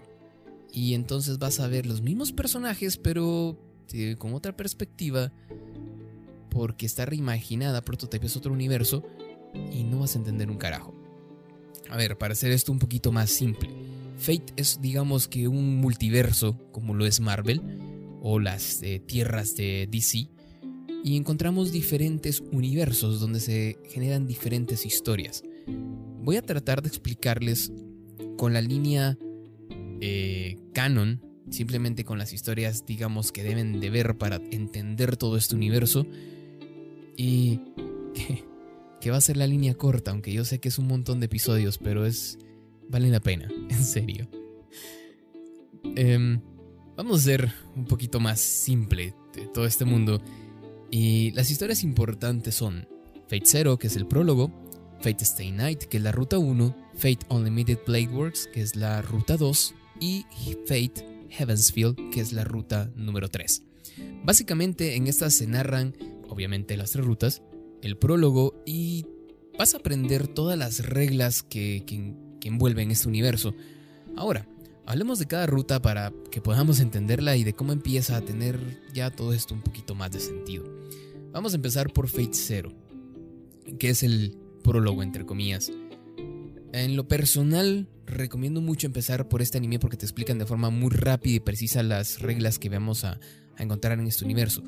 Y 0.72 0.93
entonces 0.93 1.38
vas 1.38 1.60
a 1.60 1.67
ver 1.67 1.86
los 1.86 2.01
mismos 2.01 2.31
personajes, 2.31 2.98
pero 2.98 3.57
eh, 3.93 4.15
con 4.17 4.34
otra 4.34 4.55
perspectiva, 4.55 5.31
porque 6.50 6.86
está 6.86 7.05
reimaginada, 7.05 7.81
Prototype 7.81 8.25
es 8.25 8.38
otro 8.38 8.53
universo, 8.53 9.03
y 9.72 9.84
no 9.84 10.00
vas 10.00 10.15
a 10.15 10.19
entender 10.19 10.50
un 10.50 10.57
carajo. 10.57 10.93
A 11.89 11.98
ver, 11.98 12.17
para 12.17 12.34
hacer 12.34 12.51
esto 12.51 12.72
un 12.72 12.79
poquito 12.79 13.12
más 13.12 13.29
simple, 13.29 13.69
Fate 14.17 14.53
es 14.55 14.79
digamos 14.81 15.27
que 15.27 15.48
un 15.48 15.77
multiverso, 15.77 16.57
como 16.72 16.93
lo 16.93 17.05
es 17.05 17.19
Marvel, 17.19 17.62
o 18.22 18.39
las 18.39 18.81
eh, 18.81 19.00
tierras 19.05 19.55
de 19.55 19.88
DC, 19.91 20.29
y 21.03 21.17
encontramos 21.17 21.72
diferentes 21.72 22.41
universos 22.51 23.19
donde 23.19 23.39
se 23.39 23.77
generan 23.89 24.25
diferentes 24.25 24.86
historias. 24.86 25.43
Voy 26.24 26.38
a 26.38 26.41
tratar 26.41 26.81
de 26.81 26.88
explicarles 26.88 27.72
con 28.38 28.53
la 28.53 28.62
línea 28.62 29.17
eh, 30.01 30.57
canon, 30.74 31.22
simplemente 31.50 32.03
con 32.03 32.17
las 32.17 32.34
historias, 32.34 32.86
digamos, 32.86 33.31
que 33.31 33.43
deben 33.43 33.79
de 33.79 33.89
ver 33.89 34.17
para 34.17 34.38
entender 34.51 35.17
todo 35.17 35.38
este 35.38 35.55
universo. 35.55 36.07
Y 37.15 37.60
que, 39.00 39.12
va 39.12 39.17
a 39.17 39.22
ser 39.22 39.38
la 39.38 39.48
línea 39.48 39.75
corta, 39.75 40.12
aunque 40.12 40.34
yo 40.34 40.43
sé 40.43 40.60
que 40.60 40.69
es 40.69 40.79
un 40.79 40.88
montón 40.88 41.19
de 41.19 41.27
episodios, 41.27 41.77
pero 41.77 42.05
es... 42.05 42.39
vale 42.89 43.10
la 43.10 43.20
pena, 43.20 43.48
en 43.70 43.84
serio. 43.84 44.27
Em, 45.96 46.42
vamos 46.96 47.20
a 47.20 47.24
ser 47.24 47.51
un 47.75 47.86
poquito 47.86 48.20
más 48.20 48.39
simple 48.39 49.13
de 49.34 49.48
todo 49.48 49.65
este 49.65 49.86
mundo. 49.86 50.22
Y 50.92 51.32
las 51.32 51.51
historias 51.51 51.84
importantes 51.84 52.56
son 52.56 52.88
Fate 53.27 53.46
Zero, 53.46 53.77
que 53.77 53.88
es 53.88 53.96
el 53.96 54.08
prólogo, 54.08 54.51
Fate 55.01 55.24
Stay 55.24 55.51
Night, 55.51 55.84
que 55.84 55.98
es 55.98 56.04
la 56.04 56.12
ruta 56.12 56.38
1, 56.38 56.75
Fate 56.94 57.25
Unlimited 57.30 57.80
Blade 57.86 58.08
Works, 58.10 58.48
que 58.54 58.62
es 58.62 58.75
la 58.75 59.01
ruta 59.01 59.38
2, 59.38 59.75
y 60.00 60.25
Fate 60.65 61.27
Heavensfield, 61.30 62.12
que 62.12 62.22
es 62.22 62.34
la 62.34 62.44
ruta 62.44 62.92
número 62.96 63.30
3. 63.30 63.63
Básicamente 64.24 64.96
en 64.96 65.08
estas 65.08 65.34
se 65.34 65.48
narran, 65.48 65.96
obviamente 66.30 66.77
las 66.77 66.92
tres 66.92 67.06
rutas, 67.06 67.42
el 67.82 67.98
prólogo 67.98 68.63
y 68.65 69.06
vas 69.58 69.74
a 69.74 69.77
aprender 69.77 70.27
todas 70.27 70.58
las 70.58 70.86
reglas 70.86 71.44
que, 71.44 71.84
que 72.45 72.49
envuelven 72.49 72.91
este 72.91 73.07
universo. 73.07 73.55
Ahora, 74.15 74.47
hablemos 74.85 75.17
de 75.17 75.25
cada 75.25 75.47
ruta 75.47 75.81
para 75.81 76.13
que 76.29 76.41
podamos 76.41 76.79
entenderla 76.79 77.35
y 77.35 77.43
de 77.43 77.53
cómo 77.53 77.73
empieza 77.73 78.15
a 78.15 78.21
tener 78.21 78.83
ya 78.93 79.09
todo 79.09 79.33
esto 79.33 79.55
un 79.55 79.61
poquito 79.61 79.95
más 79.95 80.11
de 80.11 80.19
sentido. 80.19 80.63
Vamos 81.31 81.53
a 81.53 81.55
empezar 81.55 81.91
por 81.91 82.07
Fate 82.07 82.35
Zero, 82.35 82.71
que 83.79 83.89
es 83.89 84.03
el 84.03 84.37
prólogo 84.63 85.01
entre 85.01 85.25
comillas. 85.25 85.71
En 86.71 86.95
lo 86.95 87.07
personal, 87.07 87.89
recomiendo 88.05 88.61
mucho 88.61 88.85
empezar 88.85 89.27
por 89.27 89.41
este 89.41 89.57
anime 89.57 89.79
porque 89.79 89.97
te 89.97 90.05
explican 90.05 90.37
de 90.37 90.45
forma 90.45 90.69
muy 90.69 90.91
rápida 90.91 91.37
y 91.37 91.39
precisa 91.39 91.81
las 91.81 92.19
reglas 92.19 92.59
que 92.59 92.69
vamos 92.69 93.05
a, 93.05 93.19
encontrar 93.57 93.97
en 93.97 94.05
este 94.05 94.23
universo. 94.23 94.61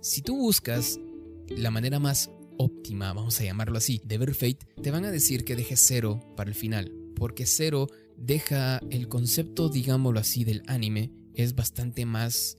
Si 0.00 0.22
tú 0.22 0.36
buscas 0.36 1.00
la 1.48 1.72
manera 1.72 1.98
más 1.98 2.30
óptima, 2.58 3.12
vamos 3.12 3.40
a 3.40 3.44
llamarlo 3.44 3.78
así, 3.78 4.00
de 4.04 4.18
ver 4.18 4.34
te 4.36 4.90
van 4.90 5.04
a 5.04 5.10
decir 5.10 5.44
que 5.44 5.56
dejes 5.56 5.80
cero 5.86 6.20
para 6.36 6.50
el 6.50 6.54
final, 6.54 6.92
porque 7.16 7.46
cero 7.46 7.88
deja 8.16 8.80
el 8.90 9.08
concepto, 9.08 9.68
digámoslo 9.68 10.20
así, 10.20 10.44
del 10.44 10.62
anime, 10.66 11.10
es 11.34 11.54
bastante 11.54 12.06
más 12.06 12.58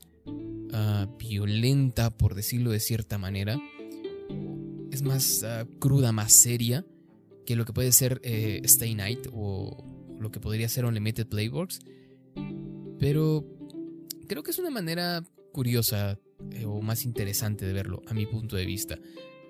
ah, 0.74 1.08
violenta, 1.18 2.10
por 2.10 2.36
decirlo 2.36 2.72
de 2.72 2.80
cierta 2.80 3.18
manera, 3.18 3.60
es 4.92 5.02
más 5.02 5.44
ah, 5.44 5.68
cruda, 5.80 6.12
más 6.12 6.34
seria 6.34 6.86
que 7.46 7.56
lo 7.56 7.66
que 7.66 7.74
puede 7.74 7.92
ser 7.92 8.20
eh, 8.24 8.62
Stay 8.64 8.96
Night 8.96 9.28
o 9.32 9.84
lo 10.20 10.32
que 10.32 10.40
podría 10.40 10.68
ser 10.68 10.86
Unlimited 10.86 11.28
Playworks. 11.28 11.80
Pero 13.00 13.46
creo 14.28 14.44
que 14.44 14.52
es 14.52 14.60
una 14.60 14.72
manera 14.72 15.24
curiosa 15.52 16.20
eh, 16.52 16.66
o 16.66 16.82
más 16.82 17.06
interesante 17.06 17.66
de 17.66 17.74
verlo, 17.74 18.02
a 18.08 18.14
mi 18.14 18.26
punto 18.26 18.56
de 18.56 18.66
vista. 18.66 19.00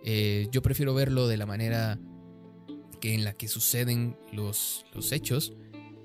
Eh, 0.08 0.48
yo 0.52 0.62
prefiero 0.62 0.94
verlo 0.94 1.28
de 1.28 1.36
la 1.36 1.48
manera 1.48 2.00
que 3.02 3.16
en 3.16 3.24
la 3.24 3.34
que 3.34 3.48
suceden 3.48 4.16
los, 4.32 4.86
los 4.94 5.12
hechos, 5.12 5.54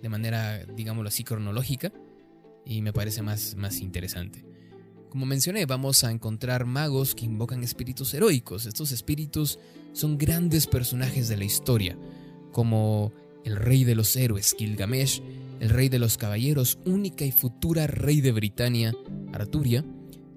de 0.01 0.09
manera, 0.09 0.65
digámoslo 0.65 1.09
así, 1.09 1.23
cronológica, 1.23 1.93
y 2.65 2.81
me 2.81 2.95
parece 2.95 3.21
más, 3.21 3.57
más 3.57 3.81
interesante. 3.81 4.45
Como 5.11 5.27
mencioné, 5.27 5.67
vamos 5.67 6.03
a 6.03 6.11
encontrar 6.11 6.65
magos 6.65 7.15
que 7.15 7.27
invocan 7.27 7.63
espíritus 7.63 8.15
heroicos. 8.15 8.65
Estos 8.65 8.91
espíritus 8.91 9.59
son 9.93 10.17
grandes 10.17 10.67
personajes 10.67 11.29
de 11.29 11.37
la 11.37 11.45
historia, 11.45 11.99
como 12.53 13.13
el 13.45 13.57
rey 13.57 13.85
de 13.85 13.97
los 13.97 14.17
héroes 14.17 14.55
Gilgamesh, 14.57 15.21
el 15.61 15.69
rey 15.69 15.91
de 15.91 15.99
los 15.99 16.17
caballeros, 16.17 16.79
única 16.87 17.27
y 17.27 17.33
futura 17.33 17.87
rey 17.87 18.23
de 18.23 18.33
Britania, 18.33 18.95
Arturia. 19.33 19.85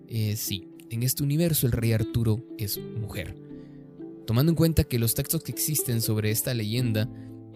Eh, 0.10 0.36
sí, 0.36 0.68
en 0.90 1.04
este 1.04 1.24
universo 1.24 1.66
el 1.66 1.72
rey 1.72 1.94
Arturo 1.94 2.44
es 2.58 2.78
mujer. 3.00 3.53
Tomando 4.26 4.52
en 4.52 4.56
cuenta 4.56 4.84
que 4.84 5.00
los 5.00 5.16
textos 5.16 5.44
que 5.44 5.52
existen 5.52 6.02
sobre 6.02 6.32
esta 6.32 6.54
leyenda 6.54 7.10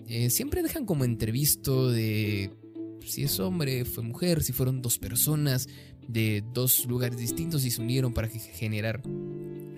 eh, 0.07 0.29
siempre 0.29 0.63
dejan 0.63 0.85
como 0.85 1.03
entrevisto 1.05 1.89
de 1.89 2.51
si 3.05 3.23
es 3.23 3.39
hombre, 3.39 3.85
fue 3.85 4.03
mujer, 4.03 4.43
si 4.43 4.53
fueron 4.53 4.81
dos 4.81 4.97
personas 4.97 5.67
de 6.07 6.43
dos 6.53 6.85
lugares 6.85 7.17
distintos 7.17 7.65
y 7.65 7.71
se 7.71 7.81
unieron 7.81 8.13
para 8.13 8.27
generar 8.27 9.01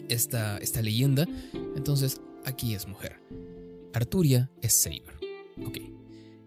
esta, 0.07 0.57
esta 0.57 0.81
leyenda. 0.81 1.27
Entonces, 1.75 2.21
aquí 2.45 2.73
es 2.73 2.87
mujer. 2.87 3.21
Arturia 3.93 4.49
es 4.61 4.73
Saber. 4.73 5.15
Ok. 5.65 5.77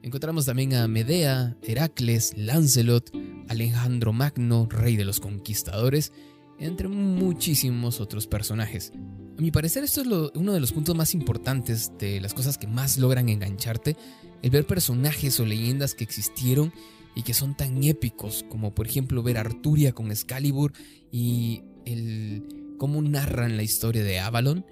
Encontramos 0.02 0.46
también 0.46 0.74
a 0.74 0.88
Medea, 0.88 1.56
Heracles, 1.62 2.36
Lancelot, 2.36 3.12
Alejandro 3.48 4.12
Magno, 4.12 4.66
rey 4.68 4.96
de 4.96 5.04
los 5.04 5.20
conquistadores, 5.20 6.12
entre 6.58 6.88
muchísimos 6.88 8.00
otros 8.00 8.26
personajes. 8.26 8.92
A 9.38 9.40
mi 9.40 9.50
parecer 9.50 9.82
esto 9.84 10.02
es 10.02 10.06
uno 10.34 10.52
de 10.52 10.60
los 10.60 10.72
puntos 10.72 10.94
más 10.94 11.14
importantes 11.14 11.92
de 11.98 12.20
las 12.20 12.34
cosas 12.34 12.58
que 12.58 12.66
más 12.66 12.98
logran 12.98 13.28
engancharte, 13.28 13.96
el 14.42 14.50
ver 14.50 14.66
personajes 14.66 15.40
o 15.40 15.46
leyendas 15.46 15.94
que 15.94 16.04
existieron 16.04 16.72
y 17.14 17.22
que 17.22 17.34
son 17.34 17.56
tan 17.56 17.82
épicos, 17.82 18.44
como 18.48 18.74
por 18.74 18.86
ejemplo 18.86 19.22
ver 19.22 19.38
Arturia 19.38 19.92
con 19.92 20.10
Excalibur 20.10 20.72
y 21.10 21.62
el 21.86 22.74
cómo 22.78 23.00
narran 23.00 23.56
la 23.56 23.62
historia 23.62 24.02
de 24.02 24.18
Avalon, 24.18 24.66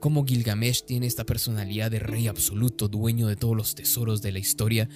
cómo 0.00 0.24
Gilgamesh 0.24 0.84
tiene 0.84 1.06
esta 1.06 1.24
personalidad 1.24 1.90
de 1.90 1.98
rey 1.98 2.28
absoluto, 2.28 2.88
dueño 2.88 3.26
de 3.28 3.36
todos 3.36 3.56
los 3.56 3.74
tesoros 3.74 4.22
de 4.22 4.32
la 4.32 4.38
historia, 4.38 4.88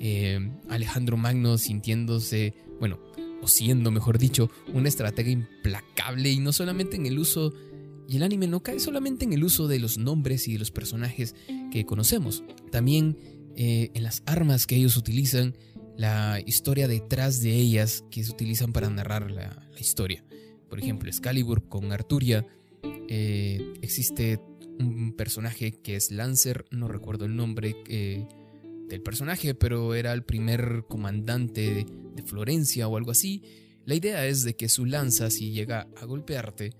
eh, 0.00 0.50
Alejandro 0.68 1.16
Magno 1.16 1.56
sintiéndose, 1.56 2.54
bueno, 2.78 2.98
o 3.42 3.48
siendo, 3.48 3.90
mejor 3.90 4.18
dicho, 4.18 4.50
una 4.74 4.88
estratega 4.88 5.30
implacable 5.30 6.30
y 6.30 6.40
no 6.40 6.52
solamente 6.52 6.96
en 6.96 7.06
el 7.06 7.18
uso, 7.18 7.54
y 8.10 8.16
el 8.16 8.24
anime 8.24 8.48
no 8.48 8.60
cae 8.60 8.80
solamente 8.80 9.24
en 9.24 9.32
el 9.32 9.44
uso 9.44 9.68
de 9.68 9.78
los 9.78 9.96
nombres 9.96 10.48
y 10.48 10.54
de 10.54 10.58
los 10.58 10.72
personajes 10.72 11.36
que 11.70 11.86
conocemos, 11.86 12.42
también 12.72 13.16
eh, 13.54 13.92
en 13.94 14.02
las 14.02 14.24
armas 14.26 14.66
que 14.66 14.74
ellos 14.74 14.96
utilizan, 14.96 15.56
la 15.96 16.40
historia 16.44 16.88
detrás 16.88 17.40
de 17.40 17.54
ellas 17.54 18.04
que 18.10 18.24
se 18.24 18.32
utilizan 18.32 18.72
para 18.72 18.90
narrar 18.90 19.30
la, 19.30 19.68
historia. 19.78 20.24
Por 20.68 20.78
ejemplo, 20.78 21.08
Excalibur 21.08 21.68
con 21.68 21.90
Arturia. 21.92 22.46
Eh, 23.08 23.74
existe 23.80 24.40
un 24.78 25.14
personaje 25.16 25.72
que 25.72 25.96
es 25.96 26.10
Lancer, 26.10 26.66
no 26.70 26.88
recuerdo 26.88 27.24
el 27.24 27.34
nombre 27.34 27.76
eh, 27.88 28.26
del 28.88 29.02
personaje, 29.02 29.54
pero 29.54 29.94
era 29.94 30.12
el 30.12 30.22
primer 30.22 30.84
comandante 30.88 31.86
de, 32.14 32.22
Florencia 32.24 32.88
o 32.88 32.96
algo 32.98 33.12
así. 33.12 33.42
La 33.86 33.94
idea 33.94 34.26
es 34.26 34.42
de 34.42 34.54
que 34.54 34.68
su 34.68 34.84
lanza, 34.84 35.30
si 35.30 35.52
llega 35.52 35.88
a 35.96 36.04
golpearte, 36.04 36.72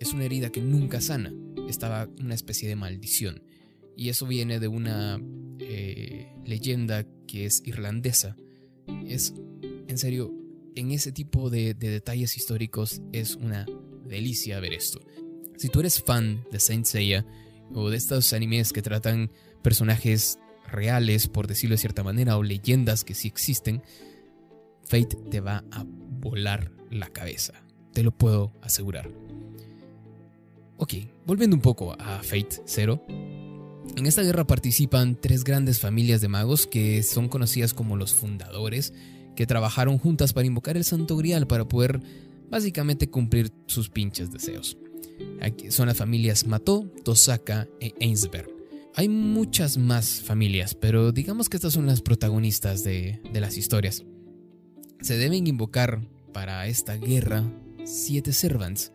es 0.00 0.12
una 0.12 0.24
herida 0.24 0.50
que 0.50 0.60
nunca 0.60 1.00
sana. 1.00 1.32
Estaba 1.68 2.08
una 2.20 2.34
especie 2.34 2.68
de 2.68 2.76
maldición. 2.76 3.42
Y 3.96 4.08
eso 4.08 4.26
viene 4.26 4.60
de 4.60 4.68
una 4.68 5.20
leyenda 6.44 7.06
que 7.26 7.46
es 7.46 7.62
irlandesa. 7.64 8.36
Es, 9.06 9.34
en 9.88 9.98
serio, 9.98 10.32
en 10.74 10.90
ese 10.90 11.12
tipo 11.12 11.50
de, 11.50 11.74
detalles 11.74 12.36
históricos 12.36 13.02
es 13.12 13.36
una 13.36 13.66
delicia 14.06 14.60
ver 14.60 14.72
esto. 14.72 15.00
Si 15.56 15.68
tú 15.68 15.80
eres 15.80 16.02
fan 16.02 16.44
de 16.50 16.60
Saint 16.60 16.84
Seiya 16.84 17.24
o 17.72 17.90
de 17.90 17.96
estos 17.96 18.32
animes 18.32 18.72
que 18.72 18.82
tratan 18.82 19.30
personajes 19.62 20.38
reales, 20.70 21.28
por 21.28 21.46
decirlo 21.46 21.74
de 21.74 21.78
cierta 21.78 22.02
manera, 22.02 22.36
o 22.36 22.42
leyendas 22.42 23.04
que 23.04 23.14
sí 23.14 23.28
existen, 23.28 23.82
Fate 24.84 25.16
te 25.30 25.40
va 25.40 25.64
a 25.70 25.84
volar 25.86 26.70
la 26.90 27.08
cabeza. 27.08 27.54
te 27.92 28.02
lo 28.02 28.10
puedo 28.10 28.52
asegurar. 28.60 29.08
Ok, 30.84 30.96
volviendo 31.24 31.56
un 31.56 31.62
poco 31.62 31.96
a 31.98 32.22
Fate 32.22 32.60
Zero. 32.66 33.02
En 33.96 34.04
esta 34.04 34.20
guerra 34.20 34.46
participan 34.46 35.18
tres 35.18 35.42
grandes 35.42 35.80
familias 35.80 36.20
de 36.20 36.28
magos 36.28 36.66
que 36.66 37.02
son 37.02 37.30
conocidas 37.30 37.72
como 37.72 37.96
los 37.96 38.12
fundadores, 38.12 38.92
que 39.34 39.46
trabajaron 39.46 39.96
juntas 39.96 40.34
para 40.34 40.46
invocar 40.46 40.76
el 40.76 40.84
Santo 40.84 41.16
Grial 41.16 41.46
para 41.46 41.66
poder 41.66 42.02
básicamente 42.50 43.08
cumplir 43.08 43.50
sus 43.64 43.88
pinches 43.88 44.30
deseos. 44.30 44.76
Aquí 45.40 45.70
son 45.70 45.86
las 45.86 45.96
familias 45.96 46.46
Mató, 46.46 46.86
Tosaka 47.02 47.66
e 47.80 47.94
Ainsberg. 48.02 48.50
Hay 48.94 49.08
muchas 49.08 49.78
más 49.78 50.20
familias, 50.20 50.74
pero 50.74 51.12
digamos 51.12 51.48
que 51.48 51.56
estas 51.56 51.72
son 51.72 51.86
las 51.86 52.02
protagonistas 52.02 52.84
de, 52.84 53.22
de 53.32 53.40
las 53.40 53.56
historias. 53.56 54.04
Se 55.00 55.16
deben 55.16 55.46
invocar 55.46 56.06
para 56.34 56.66
esta 56.66 56.98
guerra 56.98 57.42
siete 57.86 58.34
servants 58.34 58.92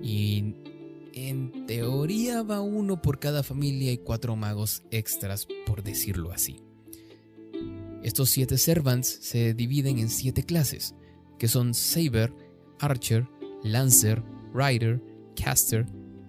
y 0.00 0.54
en 1.14 1.66
teoría 1.66 2.42
va 2.42 2.60
uno 2.60 3.00
por 3.00 3.20
cada 3.20 3.44
familia 3.44 3.92
y 3.92 3.98
cuatro 3.98 4.34
magos 4.34 4.82
extras, 4.90 5.46
por 5.64 5.84
decirlo 5.84 6.32
así. 6.32 6.56
Estos 8.02 8.30
siete 8.30 8.58
servants 8.58 9.08
se 9.22 9.54
dividen 9.54 9.98
en 9.98 10.10
siete 10.10 10.42
clases, 10.42 10.94
que 11.38 11.48
son 11.48 11.72
Saber, 11.72 12.34
Archer, 12.80 13.28
Lancer, 13.62 14.22
Rider, 14.52 15.00
Caster, 15.36 15.86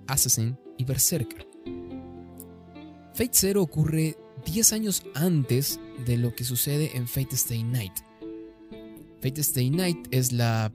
Assassin 0.08 0.58
y 0.78 0.86
Berserker. 0.86 1.48
Fate 3.14 3.32
Zero 3.34 3.62
ocurre 3.64 4.18
10 4.46 4.74
años 4.74 5.04
antes 5.16 5.80
de 6.06 6.18
lo 6.18 6.36
que 6.36 6.44
sucede 6.44 6.96
en 6.96 7.08
Fate 7.08 7.36
Stay 7.36 7.64
Night. 7.64 7.94
Fate 9.22 9.42
Stay 9.42 9.70
Night 9.70 10.08
es 10.12 10.32
la 10.32 10.72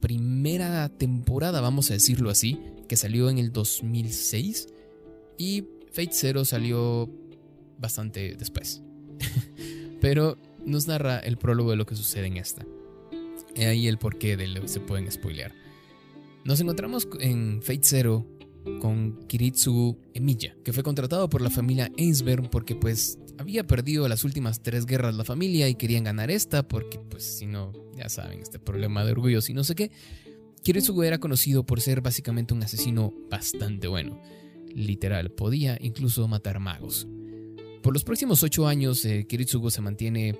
primera 0.00 0.88
temporada, 0.88 1.60
vamos 1.60 1.90
a 1.90 1.94
decirlo 1.94 2.28
así, 2.30 2.58
que 2.92 2.96
salió 2.98 3.30
en 3.30 3.38
el 3.38 3.52
2006 3.52 4.68
y 5.38 5.64
Fate 5.92 6.12
Zero 6.12 6.44
salió 6.44 7.08
bastante 7.78 8.36
después. 8.38 8.82
Pero 10.02 10.36
nos 10.66 10.88
narra 10.88 11.18
el 11.20 11.38
prólogo 11.38 11.70
de 11.70 11.78
lo 11.78 11.86
que 11.86 11.96
sucede 11.96 12.26
en 12.26 12.36
esta. 12.36 12.66
He 13.54 13.64
ahí 13.64 13.88
el 13.88 13.96
porqué 13.96 14.36
de 14.36 14.46
lo 14.46 14.60
que 14.60 14.68
se 14.68 14.80
pueden 14.80 15.10
spoilear. 15.10 15.54
Nos 16.44 16.60
encontramos 16.60 17.08
en 17.18 17.62
Fate 17.62 17.80
Zero 17.82 18.26
con 18.78 19.26
Kiritsu 19.26 19.96
Emiya, 20.12 20.54
que 20.62 20.74
fue 20.74 20.82
contratado 20.82 21.30
por 21.30 21.40
la 21.40 21.48
familia 21.48 21.90
Ainsberg 21.96 22.50
porque 22.50 22.74
pues 22.74 23.18
había 23.38 23.66
perdido 23.66 24.06
las 24.06 24.22
últimas 24.22 24.60
tres 24.60 24.84
guerras 24.84 25.14
la 25.14 25.24
familia 25.24 25.66
y 25.66 25.76
querían 25.76 26.04
ganar 26.04 26.30
esta 26.30 26.68
porque 26.68 26.98
pues 26.98 27.24
si 27.24 27.46
no, 27.46 27.72
ya 27.96 28.10
saben, 28.10 28.40
este 28.40 28.58
problema 28.58 29.02
de 29.02 29.12
orgullo 29.12 29.38
y 29.48 29.54
no 29.54 29.64
sé 29.64 29.74
qué. 29.74 29.90
Kiritsugu 30.62 31.02
era 31.02 31.18
conocido 31.18 31.66
por 31.66 31.80
ser 31.80 32.00
básicamente 32.00 32.54
un 32.54 32.62
asesino 32.62 33.12
bastante 33.30 33.88
bueno. 33.88 34.20
Literal, 34.74 35.30
podía 35.32 35.76
incluso 35.80 36.26
matar 36.28 36.60
magos. 36.60 37.08
Por 37.82 37.92
los 37.92 38.04
próximos 38.04 38.42
ocho 38.42 38.68
años, 38.68 39.04
eh, 39.04 39.26
Kiritsugu 39.28 39.70
se 39.70 39.80
mantiene, 39.80 40.38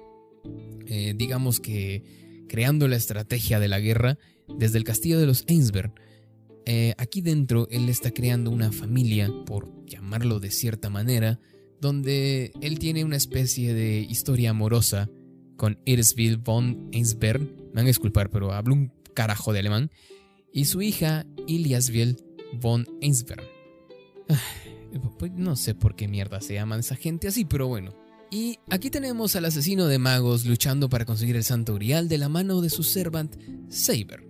eh, 0.86 1.14
digamos 1.16 1.58
que, 1.58 2.44
creando 2.48 2.86
la 2.86 2.96
estrategia 2.96 3.58
de 3.58 3.68
la 3.68 3.80
guerra 3.80 4.18
desde 4.58 4.78
el 4.78 4.84
castillo 4.84 5.18
de 5.18 5.26
los 5.26 5.44
Ainsberg. 5.48 5.92
Eh, 6.66 6.94
aquí 6.98 7.20
dentro, 7.20 7.66
él 7.70 7.88
está 7.88 8.12
creando 8.12 8.50
una 8.50 8.70
familia, 8.70 9.28
por 9.44 9.84
llamarlo 9.86 10.38
de 10.38 10.52
cierta 10.52 10.88
manera, 10.88 11.40
donde 11.80 12.52
él 12.60 12.78
tiene 12.78 13.04
una 13.04 13.16
especie 13.16 13.74
de 13.74 13.98
historia 13.98 14.50
amorosa 14.50 15.10
con 15.56 15.80
Irisville 15.84 16.36
von 16.36 16.90
Ainsberg. 16.92 17.40
Me 17.40 17.74
van 17.74 17.84
a 17.86 17.88
disculpar, 17.88 18.30
pero 18.30 18.52
hablo 18.52 18.74
un 18.74 18.92
carajo 19.14 19.52
de 19.52 19.60
alemán. 19.60 19.90
Y 20.52 20.66
su 20.66 20.82
hija 20.82 21.26
Iliasville 21.46 22.16
von 22.60 22.86
Ainsberg. 23.00 23.48
Pues 25.18 25.32
no 25.32 25.56
sé 25.56 25.74
por 25.74 25.96
qué 25.96 26.06
mierda 26.06 26.40
se 26.40 26.54
llaman 26.54 26.80
esa 26.80 26.96
gente 26.96 27.28
así, 27.28 27.44
pero 27.44 27.66
bueno. 27.66 27.94
Y 28.30 28.58
aquí 28.70 28.90
tenemos 28.90 29.36
al 29.36 29.44
asesino 29.44 29.86
de 29.86 29.98
magos 29.98 30.46
luchando 30.46 30.88
para 30.88 31.04
conseguir 31.04 31.36
el 31.36 31.44
santo 31.44 31.74
grial 31.74 32.08
de 32.08 32.18
la 32.18 32.28
mano 32.28 32.60
de 32.60 32.70
su 32.70 32.82
servant 32.82 33.36
Saber. 33.68 34.26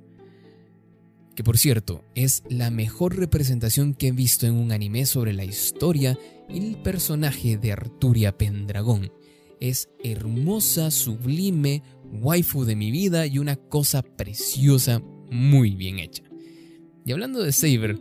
Que 1.34 1.44
por 1.44 1.56
cierto, 1.56 2.04
es 2.14 2.42
la 2.48 2.70
mejor 2.70 3.16
representación 3.16 3.94
que 3.94 4.08
he 4.08 4.12
visto 4.12 4.46
en 4.46 4.54
un 4.54 4.72
anime 4.72 5.06
sobre 5.06 5.32
la 5.32 5.44
historia 5.44 6.18
y 6.48 6.58
el 6.58 6.82
personaje 6.82 7.56
de 7.56 7.72
Arturia 7.72 8.36
Pendragón. 8.36 9.12
Es 9.60 9.88
hermosa, 10.02 10.90
sublime, 10.90 11.82
waifu 12.12 12.64
de 12.64 12.76
mi 12.76 12.90
vida 12.90 13.26
y 13.26 13.38
una 13.38 13.56
cosa 13.56 14.02
preciosa, 14.02 15.02
muy 15.30 15.74
bien 15.74 15.98
hecha. 15.98 16.22
Y 17.04 17.12
hablando 17.12 17.42
de 17.42 17.52
Saber, 17.52 17.98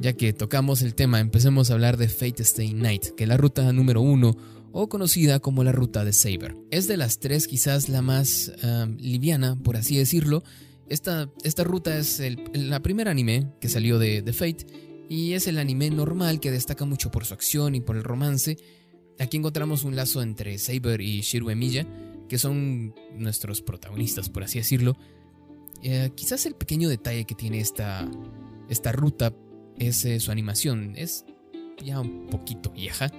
ya 0.00 0.12
que 0.12 0.32
tocamos 0.32 0.82
el 0.82 0.94
tema, 0.94 1.20
empecemos 1.20 1.70
a 1.70 1.74
hablar 1.74 1.96
de 1.96 2.08
Fate 2.08 2.42
Stay 2.42 2.74
Night, 2.74 3.14
que 3.16 3.24
es 3.24 3.28
la 3.28 3.36
ruta 3.36 3.72
número 3.72 4.00
uno 4.02 4.36
o 4.72 4.88
conocida 4.88 5.40
como 5.40 5.64
la 5.64 5.72
ruta 5.72 6.04
de 6.04 6.12
Saber. 6.12 6.56
Es 6.70 6.86
de 6.86 6.96
las 6.96 7.18
tres 7.18 7.46
quizás 7.46 7.88
la 7.88 8.02
más 8.02 8.52
liviana, 8.98 9.56
por 9.56 9.76
así 9.76 9.96
decirlo. 9.96 10.42
Esta, 10.88 11.30
esta 11.44 11.62
ruta 11.64 11.96
es 11.96 12.20
la 12.52 12.80
primera 12.82 13.12
anime 13.12 13.46
que 13.60 13.68
salió 13.68 13.98
de, 13.98 14.22
de 14.22 14.32
Fate 14.32 14.66
y 15.08 15.32
es 15.32 15.46
el 15.46 15.58
anime 15.58 15.90
normal 15.90 16.40
que 16.40 16.50
destaca 16.50 16.84
mucho 16.84 17.10
por 17.10 17.24
su 17.24 17.34
acción 17.34 17.74
y 17.74 17.80
por 17.80 17.96
el 17.96 18.04
romance. 18.04 18.58
Aquí 19.18 19.36
encontramos 19.36 19.84
un 19.84 19.96
lazo 19.96 20.22
entre 20.22 20.58
Saber 20.58 21.00
y 21.00 21.20
Shiru 21.20 21.50
Emiya, 21.50 21.86
que 22.30 22.38
son 22.38 22.94
nuestros 23.16 23.60
protagonistas, 23.60 24.28
por 24.28 24.44
así 24.44 24.60
decirlo. 24.60 24.96
Eh, 25.82 26.12
quizás 26.14 26.46
el 26.46 26.54
pequeño 26.54 26.88
detalle 26.88 27.24
que 27.24 27.34
tiene 27.34 27.58
esta, 27.58 28.08
esta 28.68 28.92
ruta 28.92 29.34
es 29.76 30.04
eh, 30.04 30.20
su 30.20 30.30
animación. 30.30 30.94
Es 30.96 31.24
ya 31.84 31.98
un 31.98 32.28
poquito 32.28 32.70
vieja, 32.70 33.10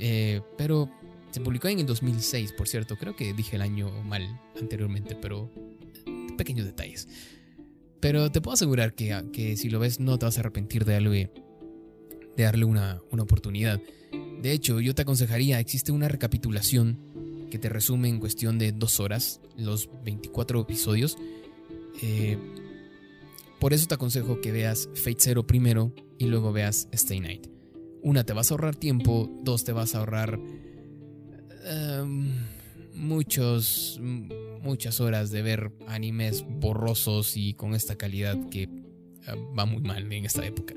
eh, 0.00 0.40
pero 0.58 0.90
se 1.30 1.40
publicó 1.40 1.68
en 1.68 1.78
el 1.78 1.86
2006, 1.86 2.50
por 2.50 2.66
cierto. 2.66 2.96
Creo 2.96 3.14
que 3.14 3.32
dije 3.32 3.54
el 3.54 3.62
año 3.62 3.92
mal 4.02 4.40
anteriormente, 4.60 5.14
pero 5.14 5.48
pequeños 6.36 6.66
detalles. 6.66 7.06
Pero 8.00 8.32
te 8.32 8.40
puedo 8.40 8.54
asegurar 8.54 8.94
que, 8.94 9.24
que 9.32 9.56
si 9.56 9.70
lo 9.70 9.78
ves 9.78 10.00
no 10.00 10.18
te 10.18 10.26
vas 10.26 10.36
a 10.36 10.40
arrepentir 10.40 10.84
de 10.84 10.94
darle, 10.94 11.30
de 12.36 12.42
darle 12.42 12.64
una, 12.64 13.00
una 13.12 13.22
oportunidad. 13.22 13.80
De 14.42 14.50
hecho, 14.50 14.80
yo 14.80 14.96
te 14.96 15.02
aconsejaría, 15.02 15.60
existe 15.60 15.92
una 15.92 16.08
recapitulación 16.08 17.05
que 17.50 17.58
te 17.58 17.68
resume 17.68 18.08
en 18.08 18.20
cuestión 18.20 18.58
de 18.58 18.72
dos 18.72 19.00
horas 19.00 19.40
los 19.56 19.88
24 20.04 20.60
episodios. 20.60 21.16
Eh, 22.02 22.38
por 23.58 23.72
eso 23.72 23.86
te 23.86 23.94
aconsejo 23.94 24.40
que 24.40 24.52
veas 24.52 24.88
Fate 24.94 25.16
Zero 25.18 25.46
primero 25.46 25.92
y 26.18 26.26
luego 26.26 26.52
veas 26.52 26.88
Stay 26.92 27.20
Night. 27.20 27.46
Una, 28.02 28.24
te 28.24 28.32
vas 28.32 28.50
a 28.50 28.54
ahorrar 28.54 28.76
tiempo. 28.76 29.30
Dos, 29.42 29.64
te 29.64 29.72
vas 29.72 29.94
a 29.94 29.98
ahorrar 29.98 30.38
em, 31.64 32.32
muchos, 32.94 33.98
muchas 34.62 35.00
horas 35.00 35.30
de 35.30 35.42
ver 35.42 35.72
animes 35.88 36.44
borrosos 36.48 37.36
y 37.36 37.54
con 37.54 37.74
esta 37.74 37.96
calidad 37.96 38.38
que 38.50 38.62
eh, 38.62 38.70
va 39.58 39.66
muy 39.66 39.82
mal 39.82 40.12
en 40.12 40.24
esta 40.24 40.46
época. 40.46 40.74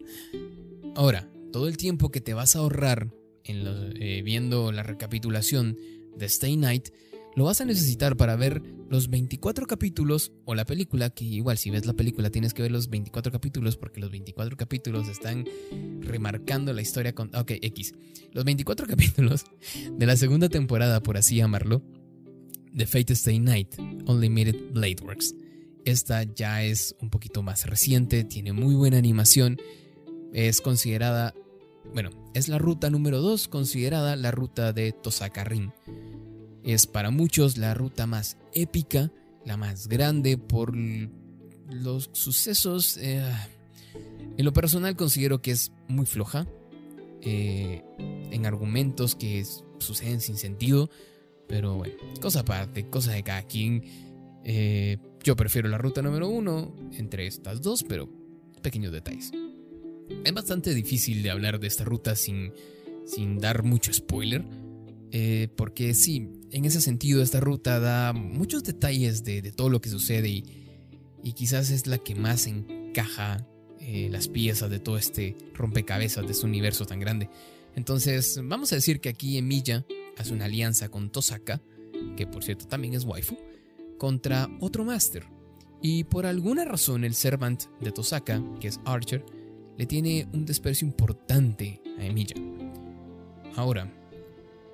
Ahora, 0.95 1.29
todo 1.51 1.67
el 1.67 1.77
tiempo 1.77 2.11
que 2.11 2.21
te 2.21 2.33
vas 2.33 2.55
a 2.55 2.59
ahorrar 2.59 3.09
en 3.43 3.63
eh, 4.01 4.21
viendo 4.23 4.71
la 4.71 4.83
recapitulación 4.83 5.77
de 6.17 6.25
Stay 6.25 6.57
Night 6.57 6.89
lo 7.35 7.45
vas 7.45 7.61
a 7.61 7.65
necesitar 7.65 8.17
para 8.17 8.35
ver 8.35 8.61
los 8.89 9.09
24 9.09 9.67
capítulos 9.67 10.33
o 10.45 10.55
la 10.55 10.65
película, 10.65 11.09
que 11.09 11.23
igual 11.23 11.57
si 11.57 11.69
ves 11.69 11.85
la 11.85 11.93
película 11.93 12.29
tienes 12.31 12.53
que 12.53 12.63
ver 12.63 12.71
los 12.71 12.89
24 12.89 13.31
capítulos 13.31 13.77
porque 13.77 13.99
los 13.99 14.11
24 14.11 14.57
capítulos 14.57 15.07
están 15.07 15.45
remarcando 16.01 16.73
la 16.73 16.81
historia 16.81 17.13
con... 17.13 17.33
Ok, 17.35 17.51
X. 17.61 17.93
Los 18.33 18.45
24 18.45 18.87
capítulos 18.89 19.45
de 19.91 20.05
la 20.05 20.17
segunda 20.17 20.49
temporada, 20.49 21.01
por 21.01 21.17
así 21.17 21.35
llamarlo, 21.37 21.83
de 22.73 22.85
Fate 22.85 23.13
Stay 23.13 23.39
Night, 23.39 23.75
Unlimited 24.07 24.71
Blade 24.73 24.97
Works. 25.03 25.35
Esta 25.85 26.23
ya 26.23 26.63
es 26.63 26.95
un 27.01 27.09
poquito 27.09 27.41
más 27.41 27.65
reciente, 27.65 28.23
tiene 28.23 28.53
muy 28.53 28.75
buena 28.75 28.97
animación, 28.97 29.57
es 30.33 30.61
considerada, 30.61 31.33
bueno, 31.93 32.09
es 32.33 32.47
la 32.47 32.57
ruta 32.57 32.89
número 32.89 33.21
2 33.21 33.47
considerada 33.47 34.15
la 34.15 34.31
ruta 34.31 34.73
de 34.73 34.91
Tosaka 34.91 35.43
Rin 35.43 35.71
es 36.63 36.87
para 36.87 37.09
muchos 37.09 37.57
la 37.57 37.73
ruta 37.73 38.05
más 38.05 38.37
épica, 38.53 39.11
la 39.45 39.57
más 39.57 39.87
grande 39.87 40.37
por 40.37 40.75
los 40.75 42.09
sucesos. 42.13 42.97
Eh, 42.97 43.23
en 44.37 44.45
lo 44.45 44.53
personal 44.53 44.95
considero 44.95 45.41
que 45.41 45.51
es 45.51 45.71
muy 45.87 46.05
floja 46.05 46.47
eh, 47.21 47.83
en 47.97 48.45
argumentos 48.45 49.15
que 49.15 49.45
suceden 49.79 50.21
sin 50.21 50.37
sentido. 50.37 50.89
Pero 51.47 51.75
bueno, 51.77 51.95
cosa 52.21 52.41
aparte, 52.41 52.89
cosa 52.89 53.13
de 53.13 53.23
cada 53.23 53.43
quien. 53.43 53.83
Eh, 54.43 54.97
yo 55.23 55.35
prefiero 55.35 55.67
la 55.67 55.77
ruta 55.77 56.01
número 56.01 56.29
uno 56.29 56.75
entre 56.93 57.27
estas 57.27 57.61
dos, 57.61 57.83
pero 57.83 58.09
pequeños 58.61 58.91
detalles. 58.91 59.31
Es 60.23 60.33
bastante 60.33 60.73
difícil 60.73 61.23
de 61.23 61.29
hablar 61.29 61.59
de 61.59 61.67
esta 61.67 61.83
ruta 61.83 62.15
sin, 62.15 62.53
sin 63.05 63.39
dar 63.39 63.63
mucho 63.63 63.93
spoiler. 63.93 64.43
porque 65.55 65.93
sí, 65.93 66.29
en 66.51 66.65
ese 66.65 66.81
sentido, 66.81 67.21
esta 67.21 67.39
ruta 67.39 67.79
da 67.79 68.13
muchos 68.13 68.63
detalles 68.63 69.23
de, 69.23 69.41
todo 69.51 69.69
lo 69.69 69.81
que 69.81 69.89
sucede 69.89 70.29
y, 70.29 70.43
y 71.23 71.33
quizás 71.33 71.69
es 71.69 71.87
la 71.87 71.97
que 71.97 72.15
más 72.15 72.47
encaja 72.47 73.45
eh, 73.81 74.09
las 74.11 74.27
piezas 74.27 74.69
de 74.69 74.79
todo 74.79 74.97
este 74.97 75.37
rompecabezas 75.53 76.25
de 76.25 76.33
este 76.33 76.45
universo 76.45 76.85
tan 76.85 76.99
grande. 76.99 77.29
Entonces, 77.75 78.39
vamos 78.43 78.71
a 78.71 78.75
decir 78.75 78.99
que 78.99 79.09
aquí 79.09 79.37
Emilia 79.37 79.85
hace 80.17 80.33
una 80.33 80.45
alianza 80.45 80.89
con 80.89 81.09
Tosaka, 81.09 81.61
que 82.17 82.27
por 82.27 82.43
cierto 82.43 82.67
también 82.67 82.93
es 82.93 83.05
waifu, 83.05 83.37
contra 83.97 84.49
otro 84.59 84.83
máster. 84.83 85.25
Y 85.81 86.03
por 86.03 86.25
alguna 86.25 86.65
razón 86.65 87.05
el 87.05 87.15
servant 87.15 87.63
de 87.79 87.91
Tosaka, 87.91 88.43
que 88.59 88.67
es 88.67 88.81
Archer, 88.83 89.25
le 89.79 89.85
tiene 89.85 90.27
un 90.33 90.45
desprecio 90.45 90.85
importante 90.85 91.81
a 91.97 92.05
Emilia. 92.05 92.35
Ahora, 93.55 93.89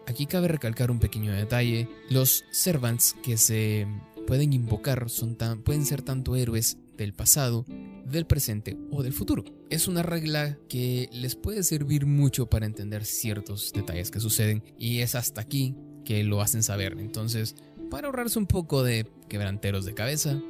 aquí 0.08 0.26
cabe 0.26 0.48
recalcar 0.48 0.90
un 0.90 0.98
pequeño 0.98 1.32
detalle. 1.32 1.88
Los 2.10 2.44
servants 2.50 3.16
que 3.22 3.38
se 3.38 3.86
pueden 4.26 4.52
invocar 4.52 5.08
son 5.12 5.36
tan, 5.36 5.62
pueden 5.62 5.86
ser 5.86 6.02
tanto 6.02 6.36
héroes 6.36 6.80
del 6.98 7.14
pasado, 7.14 7.68
del 8.04 8.26
presente 8.26 8.78
o 8.90 9.04
del 9.04 9.14
futuro. 9.14 9.44
Es 9.70 9.88
una 9.88 10.02
regla 10.02 10.58
que 10.70 11.08
les 11.12 11.36
puede 11.36 11.62
servir 11.62 12.08
mucho 12.08 12.48
para 12.48 12.66
entender 12.66 13.06
ciertos 13.06 13.74
detalles 13.74 14.10
que 14.10 14.20
suceden 14.20 14.64
y 14.80 15.02
es 15.02 15.14
hasta 15.14 15.40
aquí 15.40 15.76
que 16.04 16.24
lo 16.24 16.42
hacen 16.42 16.64
saber. 16.64 16.98
Entonces, 16.98 17.56
para 17.92 18.08
ahorrarse 18.08 18.40
un 18.40 18.48
poco 18.48 18.82
de 18.82 19.06
quebranteros 19.30 19.86
de 19.86 19.94
cabeza, 19.94 20.42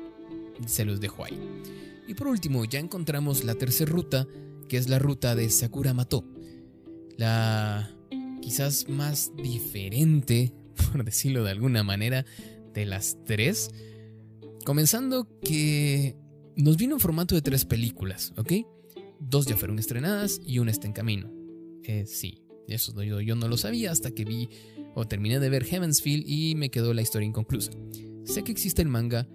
se 0.66 0.86
los 0.86 1.02
dejo 1.02 1.26
ahí. 1.26 1.38
Y 2.08 2.14
por 2.14 2.28
último, 2.28 2.66
ya 2.66 2.80
encontramos 2.80 3.44
la 3.44 3.56
tercera 3.56 3.92
ruta, 3.92 4.28
que 4.70 4.78
es 4.78 4.90
la 4.90 5.00
ruta 5.00 5.36
de 5.36 5.50
Sakura 5.50 5.94
Mato. 5.94 6.26
La 7.18 7.92
quizás 8.42 8.88
más 8.90 9.32
diferente, 9.42 10.54
por 10.92 11.04
decirlo 11.04 11.44
de 11.44 11.52
alguna 11.52 11.84
manera, 11.84 12.26
de 12.74 12.86
las 12.86 13.18
tres. 13.26 13.72
Comenzando 14.66 15.28
que 15.42 16.16
nos 16.56 16.78
vino 16.78 16.96
en 16.96 17.00
formato 17.00 17.36
de 17.36 17.42
tres 17.42 17.66
películas, 17.66 18.34
¿ok? 18.38 18.54
Dos 19.20 19.46
ya 19.48 19.58
fueron 19.58 19.80
estrenadas 19.80 20.40
y 20.46 20.60
una 20.60 20.72
está 20.72 20.88
en 20.88 20.94
camino. 20.94 21.32
Eh, 21.84 22.06
sí, 22.06 22.44
eso 22.68 23.02
yo, 23.04 23.22
yo 23.22 23.36
no 23.36 23.48
lo 23.48 23.58
sabía 23.58 23.92
hasta 23.92 24.12
que 24.12 24.26
vi 24.26 24.50
o 24.94 25.06
terminé 25.06 25.40
de 25.40 25.50
ver 25.50 25.66
Heavensfield 25.66 26.24
y 26.28 26.56
me 26.56 26.70
quedó 26.70 26.94
la 26.94 27.02
historia 27.02 27.28
inconclusa. 27.28 27.72
Sé 28.26 28.44
que 28.44 28.52
existe 28.52 28.82
el 28.82 28.88
manga, 28.90 29.28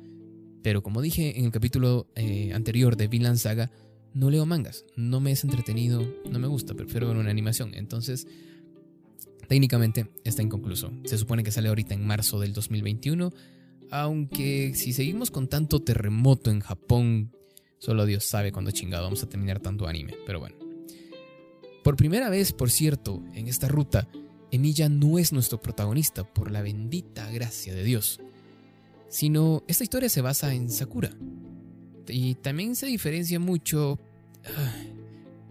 pero 0.62 0.82
como 0.82 1.02
dije 1.02 1.38
en 1.38 1.46
el 1.46 1.52
capítulo 1.52 2.08
eh, 2.14 2.52
anterior 2.52 2.96
de 2.96 3.08
Vinland 3.08 3.38
Saga, 3.38 3.70
no 4.12 4.30
leo 4.30 4.46
mangas, 4.46 4.84
no 4.96 5.20
me 5.20 5.32
es 5.32 5.44
entretenido, 5.44 6.04
no 6.28 6.38
me 6.38 6.48
gusta, 6.48 6.74
prefiero 6.74 7.08
ver 7.08 7.16
una 7.16 7.30
animación. 7.30 7.74
Entonces, 7.74 8.26
técnicamente 9.48 10.10
está 10.24 10.42
inconcluso. 10.42 10.92
Se 11.04 11.18
supone 11.18 11.42
que 11.42 11.52
sale 11.52 11.68
ahorita 11.68 11.94
en 11.94 12.06
marzo 12.06 12.40
del 12.40 12.52
2021, 12.52 13.32
aunque 13.90 14.72
si 14.74 14.92
seguimos 14.92 15.30
con 15.30 15.48
tanto 15.48 15.80
terremoto 15.80 16.50
en 16.50 16.60
Japón, 16.60 17.32
solo 17.78 18.06
Dios 18.06 18.24
sabe 18.24 18.52
cuándo 18.52 18.70
chingado 18.70 19.04
vamos 19.04 19.22
a 19.22 19.28
terminar 19.28 19.60
tanto 19.60 19.86
anime, 19.86 20.14
pero 20.26 20.40
bueno. 20.40 20.56
Por 21.82 21.96
primera 21.96 22.28
vez, 22.28 22.52
por 22.52 22.70
cierto, 22.70 23.22
en 23.34 23.48
esta 23.48 23.66
ruta, 23.66 24.06
Emilia 24.50 24.88
no 24.88 25.18
es 25.18 25.32
nuestro 25.32 25.60
protagonista 25.60 26.24
por 26.24 26.50
la 26.50 26.62
bendita 26.62 27.30
gracia 27.30 27.74
de 27.74 27.84
Dios, 27.84 28.20
sino 29.10 29.62
esta 29.68 29.84
historia 29.84 30.08
se 30.08 30.22
basa 30.22 30.54
en 30.54 30.70
Sakura. 30.70 31.10
Y 32.08 32.36
también 32.36 32.74
se 32.74 32.86
diferencia 32.86 33.38
mucho 33.38 34.00
ah, 34.46 34.72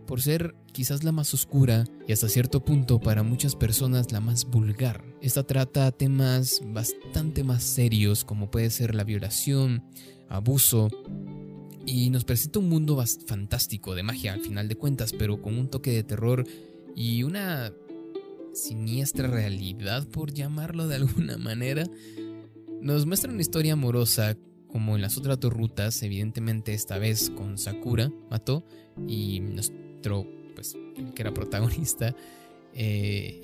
por 0.07 0.21
ser 0.21 0.55
quizás 0.71 1.03
la 1.03 1.11
más 1.11 1.33
oscura 1.33 1.85
y 2.07 2.11
hasta 2.11 2.29
cierto 2.29 2.63
punto 2.65 2.99
para 2.99 3.21
muchas 3.21 3.55
personas 3.55 4.11
la 4.11 4.21
más 4.21 4.45
vulgar. 4.45 5.03
Esta 5.21 5.43
trata 5.43 5.91
temas 5.91 6.61
bastante 6.65 7.43
más 7.43 7.63
serios 7.63 8.23
como 8.23 8.49
puede 8.49 8.69
ser 8.71 8.95
la 8.95 9.03
violación, 9.03 9.83
abuso 10.29 10.89
y 11.85 12.09
nos 12.09 12.23
presenta 12.23 12.59
un 12.59 12.69
mundo 12.69 13.03
fantástico 13.25 13.93
de 13.95 14.03
magia 14.03 14.33
al 14.33 14.41
final 14.41 14.67
de 14.67 14.75
cuentas, 14.75 15.13
pero 15.13 15.41
con 15.41 15.57
un 15.57 15.69
toque 15.69 15.91
de 15.91 16.03
terror 16.03 16.45
y 16.95 17.23
una 17.23 17.73
siniestra 18.53 19.27
realidad, 19.27 20.07
por 20.07 20.33
llamarlo 20.33 20.87
de 20.87 20.95
alguna 20.95 21.37
manera, 21.37 21.85
nos 22.81 23.05
muestra 23.05 23.31
una 23.31 23.41
historia 23.41 23.73
amorosa 23.73 24.37
como 24.67 24.95
en 24.95 25.01
las 25.01 25.17
otras 25.17 25.39
dos 25.39 25.51
rutas, 25.51 26.03
evidentemente 26.03 26.73
esta 26.73 26.97
vez 26.97 27.31
con 27.31 27.57
Sakura, 27.57 28.11
mató, 28.29 28.65
y 29.07 29.39
nuestro, 29.39 30.27
pues, 30.53 30.75
que 31.15 31.21
era 31.21 31.33
protagonista, 31.33 32.15
eh, 32.73 33.41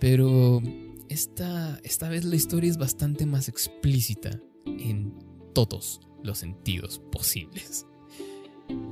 pero 0.00 0.60
esta, 1.08 1.78
esta 1.82 2.08
vez 2.08 2.24
la 2.24 2.36
historia 2.36 2.70
es 2.70 2.76
bastante 2.76 3.24
más 3.24 3.48
explícita 3.48 4.38
en 4.66 5.14
todos 5.54 6.00
los 6.22 6.38
sentidos 6.38 7.00
posibles. 7.10 7.86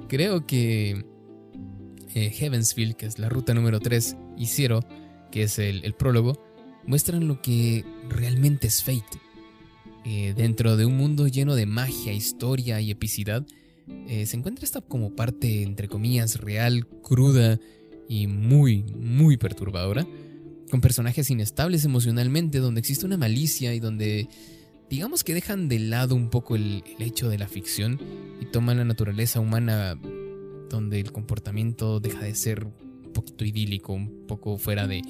Creo 0.08 0.46
que 0.46 1.04
eh, 2.14 2.30
Heavensfield, 2.30 2.94
que 2.94 3.06
es 3.06 3.18
la 3.18 3.28
ruta 3.28 3.54
número 3.54 3.80
3, 3.80 4.16
y 4.36 4.46
que 5.30 5.44
es 5.44 5.58
el, 5.58 5.94
prólogo, 5.94 6.34
muestran 6.86 7.28
lo 7.28 7.40
que 7.40 7.84
realmente 8.08 8.66
es 8.66 8.82
Fate. 8.82 9.20
Eh, 10.04 10.34
dentro 10.36 10.76
de 10.76 10.84
un 10.84 10.96
mundo 10.96 11.28
lleno 11.28 11.54
de 11.54 11.66
magia, 11.66 12.12
historia 12.12 12.80
y 12.80 12.90
epicidad, 12.90 13.46
eh, 14.08 14.26
se 14.26 14.36
encuentra 14.36 14.64
esta 14.64 14.80
como 14.80 15.14
parte, 15.14 15.62
entre 15.62 15.88
comillas, 15.88 16.40
real, 16.40 16.86
cruda 17.02 17.58
y 18.08 18.26
muy, 18.26 18.82
muy 18.82 19.36
perturbadora, 19.36 20.06
con 20.70 20.80
personajes 20.80 21.30
inestables 21.30 21.84
emocionalmente, 21.84 22.58
donde 22.58 22.80
existe 22.80 23.06
una 23.06 23.16
malicia 23.16 23.74
y 23.74 23.80
donde 23.80 24.28
digamos 24.90 25.24
que 25.24 25.34
dejan 25.34 25.68
de 25.68 25.78
lado 25.78 26.14
un 26.14 26.30
poco 26.30 26.56
el, 26.56 26.82
el 26.98 27.06
hecho 27.06 27.28
de 27.28 27.38
la 27.38 27.48
ficción 27.48 28.00
y 28.40 28.46
toman 28.46 28.76
la 28.76 28.84
naturaleza 28.84 29.40
humana 29.40 29.98
donde 30.68 31.00
el 31.00 31.12
comportamiento 31.12 32.00
deja 32.00 32.24
de 32.24 32.34
ser 32.34 32.64
un 32.64 33.12
poquito 33.12 33.44
idílico, 33.44 33.92
un 33.92 34.26
poco 34.26 34.58
fuera 34.58 34.86
de, 34.86 35.02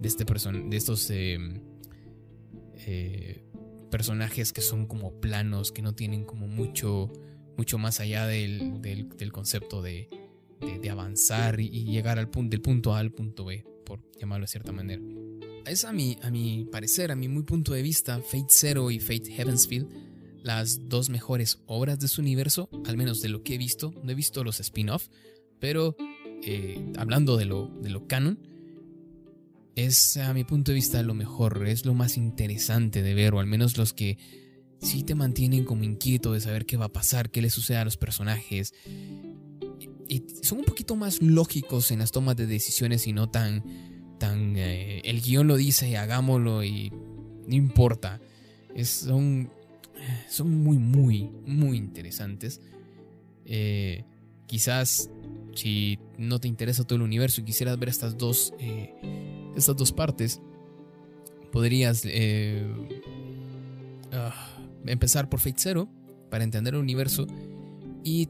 de, 0.00 0.08
este 0.08 0.24
de 0.24 0.76
estos 0.76 1.10
em, 1.10 1.60
eh, 2.86 3.44
personajes 3.90 4.52
que 4.52 4.60
son 4.60 4.86
como 4.86 5.20
planos, 5.20 5.72
que 5.72 5.82
no 5.82 5.94
tienen 5.94 6.24
como 6.24 6.46
mucho, 6.46 7.12
mucho 7.56 7.78
más 7.78 8.00
allá 8.00 8.26
del, 8.26 8.80
del, 8.80 9.32
concepto 9.32 9.82
de, 9.82 10.08
de, 10.60 10.90
avanzar 10.90 11.60
y, 11.60 11.84
llegar 11.84 12.18
al 12.18 12.28
punto, 12.28 12.50
del 12.50 12.60
punto 12.60 12.94
A 12.94 12.98
al 12.98 13.12
punto 13.12 13.44
B, 13.44 13.64
por 13.84 14.00
llamarlo 14.18 14.44
de 14.44 14.48
cierta 14.48 14.72
manera. 14.72 15.02
Es 15.66 15.84
a 15.84 15.92
mi, 15.92 16.16
a 16.22 16.30
mi 16.30 16.66
parecer, 16.70 17.12
a 17.12 17.16
mi 17.16 17.28
muy 17.28 17.42
punto 17.42 17.72
de 17.72 17.82
vista, 17.82 18.20
Fate 18.20 18.46
Zero 18.48 18.90
y 18.90 19.00
Fate 19.00 19.30
Heavensfield 19.30 20.08
las 20.42 20.88
dos 20.88 21.10
mejores 21.10 21.60
obras 21.66 21.98
de 21.98 22.08
su 22.08 22.20
universo, 22.20 22.68
al 22.86 22.96
menos 22.96 23.20
de 23.20 23.28
lo 23.28 23.42
que 23.42 23.54
he 23.54 23.58
visto. 23.58 23.92
No 24.02 24.12
he 24.12 24.14
visto 24.14 24.44
los 24.44 24.60
spin-off, 24.60 25.08
pero 25.58 25.96
eh, 26.42 26.92
hablando 26.96 27.36
de 27.36 27.44
lo, 27.44 27.68
de 27.68 27.90
lo 27.90 28.06
canon, 28.06 28.38
es 29.84 30.16
a 30.16 30.34
mi 30.34 30.44
punto 30.44 30.72
de 30.72 30.76
vista 30.76 31.02
lo 31.02 31.14
mejor, 31.14 31.66
es 31.68 31.86
lo 31.86 31.94
más 31.94 32.16
interesante 32.16 33.02
de 33.02 33.14
ver, 33.14 33.34
o 33.34 33.40
al 33.40 33.46
menos 33.46 33.76
los 33.78 33.92
que 33.92 34.18
sí 34.80 35.04
te 35.04 35.14
mantienen 35.14 35.64
como 35.64 35.84
inquieto 35.84 36.32
de 36.32 36.40
saber 36.40 36.66
qué 36.66 36.76
va 36.76 36.86
a 36.86 36.92
pasar, 36.92 37.30
qué 37.30 37.42
le 37.42 37.50
sucede 37.50 37.78
a 37.78 37.84
los 37.84 37.96
personajes. 37.96 38.74
Y, 40.08 40.24
son 40.42 40.58
un 40.58 40.64
poquito 40.64 40.96
más 40.96 41.22
lógicos 41.22 41.90
en 41.90 42.00
las 42.00 42.10
tomas 42.10 42.36
de 42.36 42.46
decisiones 42.46 43.06
y 43.06 43.12
no 43.12 43.30
tan, 43.30 43.62
tan 44.18 44.56
eh, 44.56 45.00
el 45.04 45.20
guion 45.20 45.46
lo 45.46 45.56
dice, 45.56 45.96
hagámoslo 45.96 46.64
y 46.64 46.90
no 47.46 47.54
importa. 47.54 48.20
Son 48.82 49.50
son 50.28 50.62
muy, 50.62 50.78
muy, 50.78 51.30
muy 51.46 51.76
interesantes. 51.76 52.60
Eh, 53.44 54.04
quizás 54.46 55.10
si 55.54 55.98
no 56.16 56.38
te 56.40 56.48
interesa 56.48 56.84
todo 56.84 56.96
el 56.96 57.02
universo 57.02 57.40
y 57.40 57.44
quisieras 57.44 57.78
ver 57.78 57.88
estas 57.88 58.16
dos, 58.16 58.54
eh, 58.58 59.37
estas 59.58 59.76
dos 59.76 59.92
partes, 59.92 60.40
podrías 61.52 62.02
eh, 62.04 62.66
ah, 64.12 64.58
empezar 64.86 65.28
por 65.28 65.40
Fate 65.40 65.58
Zero 65.58 65.88
para 66.30 66.44
entender 66.44 66.74
el 66.74 66.80
universo 66.80 67.26
y 68.04 68.28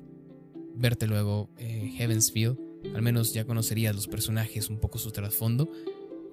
verte 0.75 1.07
luego 1.07 1.51
Heavensfield. 1.59 2.59
Al 2.95 3.03
menos 3.03 3.35
ya 3.35 3.45
conocerías 3.45 3.95
los 3.95 4.07
personajes, 4.07 4.71
un 4.71 4.79
poco 4.79 4.99
su 4.99 5.11
trasfondo. 5.11 5.71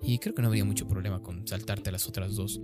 Y 0.03 0.19
creo 0.19 0.35
que 0.35 0.41
no 0.41 0.47
habría 0.47 0.65
mucho 0.65 0.87
problema 0.87 1.21
con 1.21 1.47
saltarte 1.47 1.91
las 1.91 2.07
otras 2.07 2.35
dos. 2.35 2.61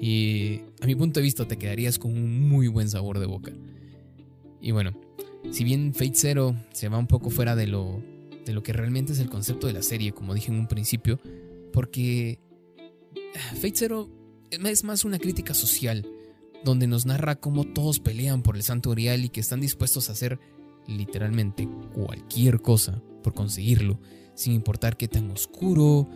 Y 0.00 0.60
a 0.80 0.86
mi 0.86 0.94
punto 0.94 1.20
de 1.20 1.24
vista 1.24 1.46
te 1.46 1.56
quedarías 1.56 1.98
con 1.98 2.12
un 2.12 2.48
muy 2.48 2.68
buen 2.68 2.88
sabor 2.88 3.18
de 3.18 3.26
boca. 3.26 3.52
Y 4.60 4.72
bueno, 4.72 4.92
si 5.50 5.64
bien 5.64 5.94
Fate 5.94 6.14
Zero 6.14 6.56
se 6.72 6.88
va 6.88 6.98
un 6.98 7.06
poco 7.06 7.30
fuera 7.30 7.54
de 7.54 7.66
lo, 7.66 8.02
de 8.44 8.52
lo 8.52 8.62
que 8.62 8.72
realmente 8.72 9.12
es 9.12 9.20
el 9.20 9.30
concepto 9.30 9.66
de 9.66 9.72
la 9.72 9.82
serie, 9.82 10.12
como 10.12 10.34
dije 10.34 10.50
en 10.50 10.58
un 10.58 10.66
principio, 10.66 11.20
porque 11.72 12.40
ah, 13.36 13.54
Fate 13.54 13.74
Zero 13.74 14.08
es 14.50 14.84
más 14.84 15.04
una 15.04 15.18
crítica 15.18 15.54
social, 15.54 16.06
donde 16.64 16.86
nos 16.86 17.06
narra 17.06 17.36
cómo 17.36 17.64
todos 17.64 18.00
pelean 18.00 18.42
por 18.42 18.56
el 18.56 18.62
Santo 18.62 18.90
Grial 18.90 19.24
y 19.24 19.30
que 19.30 19.40
están 19.40 19.60
dispuestos 19.60 20.08
a 20.08 20.12
hacer 20.12 20.38
literalmente 20.86 21.68
cualquier 21.94 22.60
cosa 22.60 23.02
por 23.22 23.34
conseguirlo, 23.34 24.00
sin 24.34 24.52
importar 24.52 24.96
qué 24.96 25.08
tan 25.08 25.30
oscuro, 25.30 26.08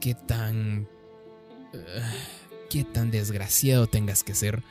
qué 0.00 0.14
tan... 0.14 0.88
Ah, 1.74 2.12
qué 2.72 2.84
tan 2.84 3.10
desgraciado 3.10 3.86
tengas 3.86 4.24
que 4.24 4.34
ser 4.34 4.62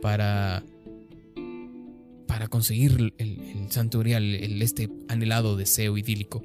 para 0.00 0.64
para 2.26 2.48
conseguir 2.48 3.12
el, 3.18 3.66
santo 3.70 4.00
el, 4.00 4.62
este 4.62 4.88
anhelado 5.08 5.56
deseo 5.56 5.98
idílico. 5.98 6.42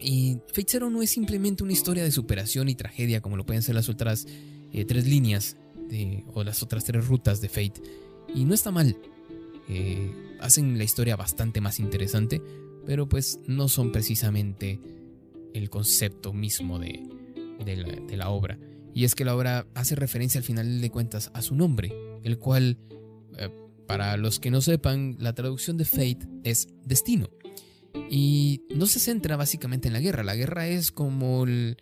Y 0.00 0.38
Fate 0.48 0.66
Zero 0.68 0.90
no 0.90 1.02
es 1.02 1.10
simplemente 1.10 1.62
una 1.62 1.72
historia 1.72 2.04
de 2.04 2.12
superación 2.12 2.68
y 2.68 2.74
tragedia 2.74 3.20
como 3.20 3.36
lo 3.36 3.44
pueden 3.44 3.62
ser 3.62 3.74
las 3.74 3.88
otras 3.88 4.26
eh, 4.72 4.84
tres 4.84 5.06
líneas 5.06 5.56
de, 5.88 6.24
o 6.34 6.44
las 6.44 6.62
otras 6.62 6.84
tres 6.84 7.06
rutas 7.06 7.40
de 7.40 7.48
Fate. 7.48 7.82
Y 8.34 8.44
no 8.44 8.54
está 8.54 8.70
mal. 8.70 8.96
Eh, 9.68 10.10
hacen 10.40 10.78
la 10.78 10.84
historia 10.84 11.16
bastante 11.16 11.60
más 11.60 11.78
interesante, 11.80 12.40
pero 12.86 13.08
pues 13.08 13.40
no 13.46 13.68
son 13.68 13.92
precisamente 13.92 14.80
el 15.54 15.70
concepto 15.70 16.32
mismo 16.32 16.78
de, 16.78 17.02
de, 17.64 18.16
la, 18.16 18.30
obra. 18.30 18.58
Y 18.94 19.04
es 19.04 19.14
que 19.14 19.24
la 19.24 19.34
obra 19.34 19.66
hace 19.74 19.94
referencia 19.94 20.38
al 20.38 20.44
final 20.44 20.80
de 20.80 20.90
cuentas 20.90 21.30
a 21.34 21.42
su 21.42 21.54
nombre, 21.54 21.92
el 22.22 22.38
cual, 22.38 22.78
eh, 23.36 23.50
para 23.86 24.16
los 24.16 24.38
que 24.38 24.50
no 24.50 24.60
sepan, 24.60 25.16
la 25.18 25.34
traducción 25.34 25.76
de 25.76 25.84
Fate 25.84 26.26
es 26.44 26.68
destino. 26.84 27.28
Y 28.10 28.62
no 28.74 28.86
se 28.86 29.00
centra 29.00 29.36
básicamente 29.36 29.88
en 29.88 29.94
la 29.94 30.00
guerra, 30.00 30.22
la 30.22 30.36
guerra 30.36 30.68
es 30.68 30.90
como 30.90 31.44
el, 31.44 31.76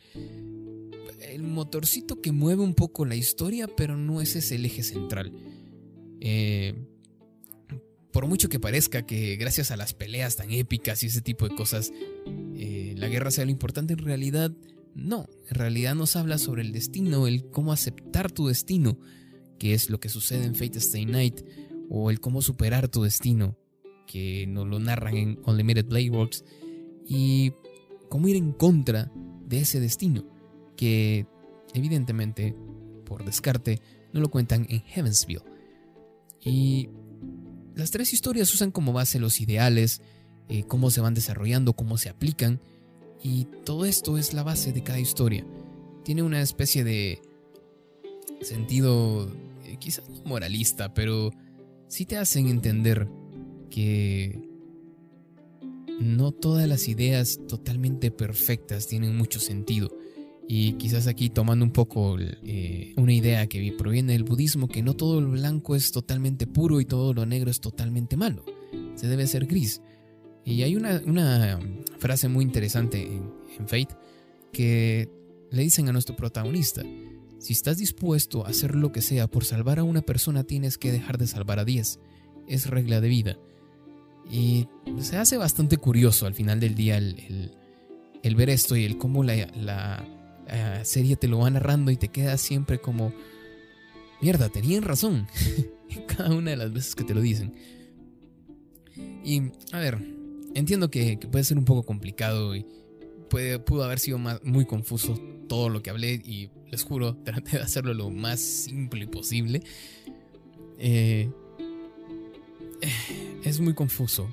motorcito 1.38 2.20
que 2.20 2.32
mueve 2.32 2.62
un 2.62 2.74
poco 2.74 3.04
la 3.04 3.14
historia, 3.14 3.68
pero 3.68 3.96
no 3.96 4.20
ese 4.20 4.38
es 4.40 4.52
el 4.52 4.64
eje 4.64 4.82
central. 4.82 5.32
Eh, 6.20 6.74
por 8.12 8.26
mucho 8.26 8.48
que 8.48 8.58
parezca 8.58 9.04
que 9.04 9.36
gracias 9.36 9.70
a 9.70 9.76
las 9.76 9.92
peleas 9.92 10.36
tan 10.36 10.50
épicas 10.50 11.02
y 11.02 11.06
ese 11.06 11.20
tipo 11.20 11.46
de 11.46 11.54
cosas, 11.54 11.92
eh, 12.54 12.94
la 12.96 13.08
guerra 13.08 13.30
sea 13.30 13.44
lo 13.44 13.50
importante, 13.50 13.92
en 13.92 13.98
realidad 13.98 14.50
no. 14.94 15.28
En 15.50 15.54
realidad 15.54 15.94
nos 15.94 16.16
habla 16.16 16.38
sobre 16.38 16.62
el 16.62 16.72
destino, 16.72 17.26
el 17.26 17.50
cómo 17.50 17.72
aceptar 17.72 18.32
tu 18.32 18.48
destino, 18.48 18.98
que 19.58 19.74
es 19.74 19.90
lo 19.90 20.00
que 20.00 20.08
sucede 20.08 20.46
en 20.46 20.54
Fate 20.54 20.78
Stay 20.78 21.04
Night, 21.04 21.42
o 21.90 22.10
el 22.10 22.20
cómo 22.20 22.40
superar 22.40 22.88
tu 22.88 23.02
destino, 23.02 23.58
que 24.06 24.46
nos 24.46 24.66
lo 24.66 24.78
narran 24.78 25.16
en 25.16 25.38
Unlimited 25.44 25.86
Blade 25.86 26.10
Works, 26.10 26.44
y 27.06 27.52
cómo 28.08 28.28
ir 28.28 28.36
en 28.36 28.52
contra 28.52 29.10
de 29.46 29.60
ese 29.60 29.80
destino, 29.80 30.24
que 30.76 31.26
evidentemente, 31.74 32.54
por 33.04 33.24
descarte, 33.24 33.80
no 34.12 34.20
lo 34.20 34.30
cuentan 34.30 34.66
en 34.68 34.80
Heavensville. 34.80 35.44
Y 36.40 36.88
las 37.74 37.90
tres 37.90 38.12
historias 38.12 38.52
usan 38.54 38.70
como 38.70 38.92
base 38.92 39.18
los 39.18 39.40
ideales, 39.40 40.00
eh, 40.48 40.64
cómo 40.64 40.90
se 40.90 41.00
van 41.00 41.14
desarrollando, 41.14 41.74
cómo 41.74 41.98
se 41.98 42.08
aplican, 42.08 42.60
y 43.22 43.46
todo 43.64 43.84
esto 43.84 44.18
es 44.18 44.34
la 44.34 44.42
base 44.42 44.72
de 44.72 44.82
cada 44.82 45.00
historia. 45.00 45.44
Tiene 46.04 46.22
una 46.22 46.40
especie 46.40 46.84
de 46.84 47.20
sentido 48.40 49.30
eh, 49.64 49.76
quizás 49.78 50.08
no 50.08 50.22
moralista, 50.24 50.94
pero 50.94 51.32
sí 51.88 52.06
te 52.06 52.16
hacen 52.16 52.48
entender 52.48 53.08
que 53.70 54.40
no 56.00 56.32
todas 56.32 56.68
las 56.68 56.88
ideas 56.88 57.40
totalmente 57.48 58.10
perfectas 58.10 58.86
tienen 58.86 59.16
mucho 59.16 59.40
sentido 59.40 59.90
y 60.48 60.74
quizás 60.74 61.06
aquí 61.06 61.28
tomando 61.28 61.64
un 61.64 61.72
poco 61.72 62.16
eh, 62.20 62.94
una 62.96 63.12
idea 63.12 63.46
que 63.48 63.74
proviene 63.76 64.12
del 64.12 64.24
budismo, 64.24 64.68
que 64.68 64.82
no 64.82 64.94
todo 64.94 65.20
lo 65.20 65.30
blanco 65.30 65.74
es 65.74 65.90
totalmente 65.90 66.46
puro 66.46 66.80
y 66.80 66.84
todo 66.84 67.12
lo 67.12 67.26
negro 67.26 67.50
es 67.50 67.60
totalmente 67.60 68.16
malo. 68.16 68.44
Se 68.94 69.08
debe 69.08 69.26
ser 69.26 69.46
gris. 69.46 69.82
Y 70.44 70.62
hay 70.62 70.76
una, 70.76 71.58
frase 71.98 72.28
muy 72.28 72.44
interesante 72.44 73.02
en, 73.02 73.32
en 73.58 73.66
Fate 73.66 73.96
que 74.52 75.10
le 75.50 75.62
dicen 75.62 75.88
a 75.88 75.92
nuestro 75.92 76.14
protagonista, 76.14 76.82
si 77.40 77.52
estás 77.52 77.78
dispuesto 77.78 78.46
a 78.46 78.50
hacer 78.50 78.76
lo 78.76 78.92
que 78.92 79.02
sea 79.02 79.26
por 79.26 79.44
salvar 79.44 79.80
a 79.80 79.84
una 79.84 80.02
persona, 80.02 80.44
tienes 80.44 80.78
que 80.78 80.92
dejar 80.92 81.18
de 81.18 81.26
salvar 81.26 81.58
a 81.58 81.64
10. 81.64 81.98
Es 82.46 82.70
regla 82.70 83.00
de 83.00 83.08
vida. 83.08 83.38
Y 84.30 84.68
se 85.00 85.16
hace 85.16 85.36
bastante 85.36 85.76
curioso 85.76 86.26
al 86.26 86.34
final 86.34 86.60
del 86.60 86.74
día 86.74 86.98
el, 86.98 87.52
ver 88.34 88.50
esto 88.50 88.76
y 88.76 88.84
el 88.84 88.98
cómo 88.98 89.22
la, 89.22 90.04
eh, 90.48 90.80
serie 90.84 91.16
te 91.16 91.28
lo 91.28 91.38
va 91.38 91.50
narrando 91.50 91.90
y 91.90 91.96
te 91.96 92.08
queda 92.08 92.36
siempre 92.36 92.80
como, 92.80 93.12
mierda, 94.20 94.48
tenían 94.48 94.82
razón. 94.82 95.26
Cada 96.08 96.34
una 96.34 96.50
de 96.50 96.56
las 96.56 96.72
veces 96.72 96.94
que 96.94 97.04
te 97.04 97.14
lo 97.14 97.20
dicen. 97.20 97.54
Y, 99.24 99.52
a 99.72 99.78
ver, 99.78 99.98
entiendo 100.54 100.90
que, 100.90 101.18
puede 101.30 101.44
ser 101.44 101.58
un 101.58 101.64
poco 101.64 101.84
complicado 101.84 102.54
y 102.56 102.66
pudo 103.28 103.84
haber 103.84 103.98
sido 103.98 104.18
muy 104.18 104.64
confuso 104.64 105.20
todo 105.48 105.68
lo 105.68 105.82
que 105.82 105.90
hablé 105.90 106.14
y 106.14 106.50
les 106.70 106.82
juro, 106.82 107.16
traté 107.24 107.58
de 107.58 107.62
hacerlo 107.62 107.94
lo 107.94 108.10
más 108.10 108.40
simple 108.40 109.06
posible. 109.06 109.62
Eh, 110.78 111.30
es 113.44 113.60
muy 113.60 113.74
confuso 113.74 114.28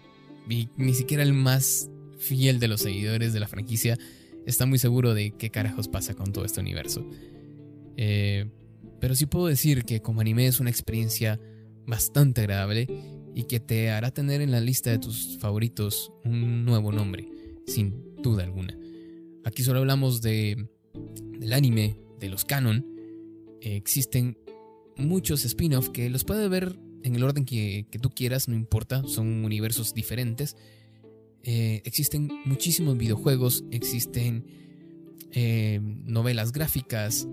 y 0.50 0.70
ni 0.78 0.94
siquiera 0.94 1.24
el 1.24 1.34
más 1.34 1.90
fiel 2.18 2.60
de 2.60 2.68
los 2.68 2.82
seguidores 2.82 3.34
de 3.34 3.40
la 3.40 3.48
franquicia 3.48 3.98
está 4.46 4.66
muy 4.66 4.80
seguro 4.80 5.14
de 5.14 5.32
qué 5.32 5.50
carajos 5.50 5.88
pasa 5.88 6.14
con 6.14 6.32
todo 6.32 6.46
este 6.46 6.60
universo. 6.60 7.08
Eh, 7.98 8.50
pero 9.00 9.16
sí 9.16 9.26
puedo 9.26 9.48
decir 9.48 9.84
que 9.84 10.02
como 10.02 10.22
anime 10.22 10.48
es 10.48 10.60
una 10.60 10.70
experiencia 10.70 11.40
bastante 11.86 12.42
agradable 12.42 12.88
y 13.36 13.44
que 13.44 13.60
te 13.60 13.90
hará 13.90 14.12
tener 14.12 14.42
en 14.42 14.52
la 14.52 14.62
lista 14.62 14.92
de 14.92 15.00
tus 15.00 15.38
favoritos 15.40 16.12
un 16.24 16.66
nuevo 16.66 16.92
nombre, 16.92 17.30
sin 17.68 18.16
duda 18.22 18.44
alguna. 18.44 18.78
Aquí 19.44 19.64
solo 19.64 19.80
hablamos 19.80 20.22
de, 20.22 20.68
del 21.40 21.54
anime, 21.54 21.98
de 22.20 22.30
los 22.30 22.46
canon. 22.46 22.86
Eh, 23.62 23.76
existen 23.76 24.38
muchos 24.96 25.44
spin-off 25.46 25.90
que 25.90 26.10
los 26.10 26.24
puedes 26.24 26.50
ver 26.50 26.78
en 27.04 27.16
el 27.16 27.24
orden 27.24 27.46
que, 27.46 27.86
que 27.92 28.00
tú 28.00 28.10
quieras, 28.10 28.48
no 28.48 28.56
importa, 28.56 29.04
son 29.06 29.44
universos 29.46 29.94
diferentes 29.94 30.56
eh, 31.44 31.82
existen 31.84 32.32
muchísimos 32.46 32.98
videojuegos, 32.98 33.66
existen 33.70 34.46
eh, 35.32 35.80
novelas 35.82 36.54
gráficas, 36.54 37.28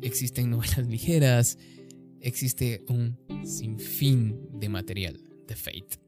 existen 0.00 0.50
novelas 0.50 0.86
ligeras, 0.86 1.58
existe 2.20 2.82
un 2.88 3.18
sinfín 3.44 4.48
de 4.58 4.68
material 4.70 5.20
de 5.46 5.56
Fate. 5.56 6.00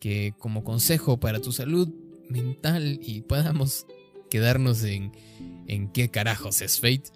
Que 0.00 0.32
como 0.38 0.64
consejo 0.64 1.20
para 1.20 1.40
tu 1.40 1.52
salud 1.52 1.92
mental 2.30 3.00
y 3.02 3.20
podamos 3.28 3.86
quedarnos 4.30 4.82
en, 4.84 5.12
en 5.66 5.88
qué 5.88 6.08
carajos 6.08 6.62
es 6.62 6.80
Fate, 6.80 7.10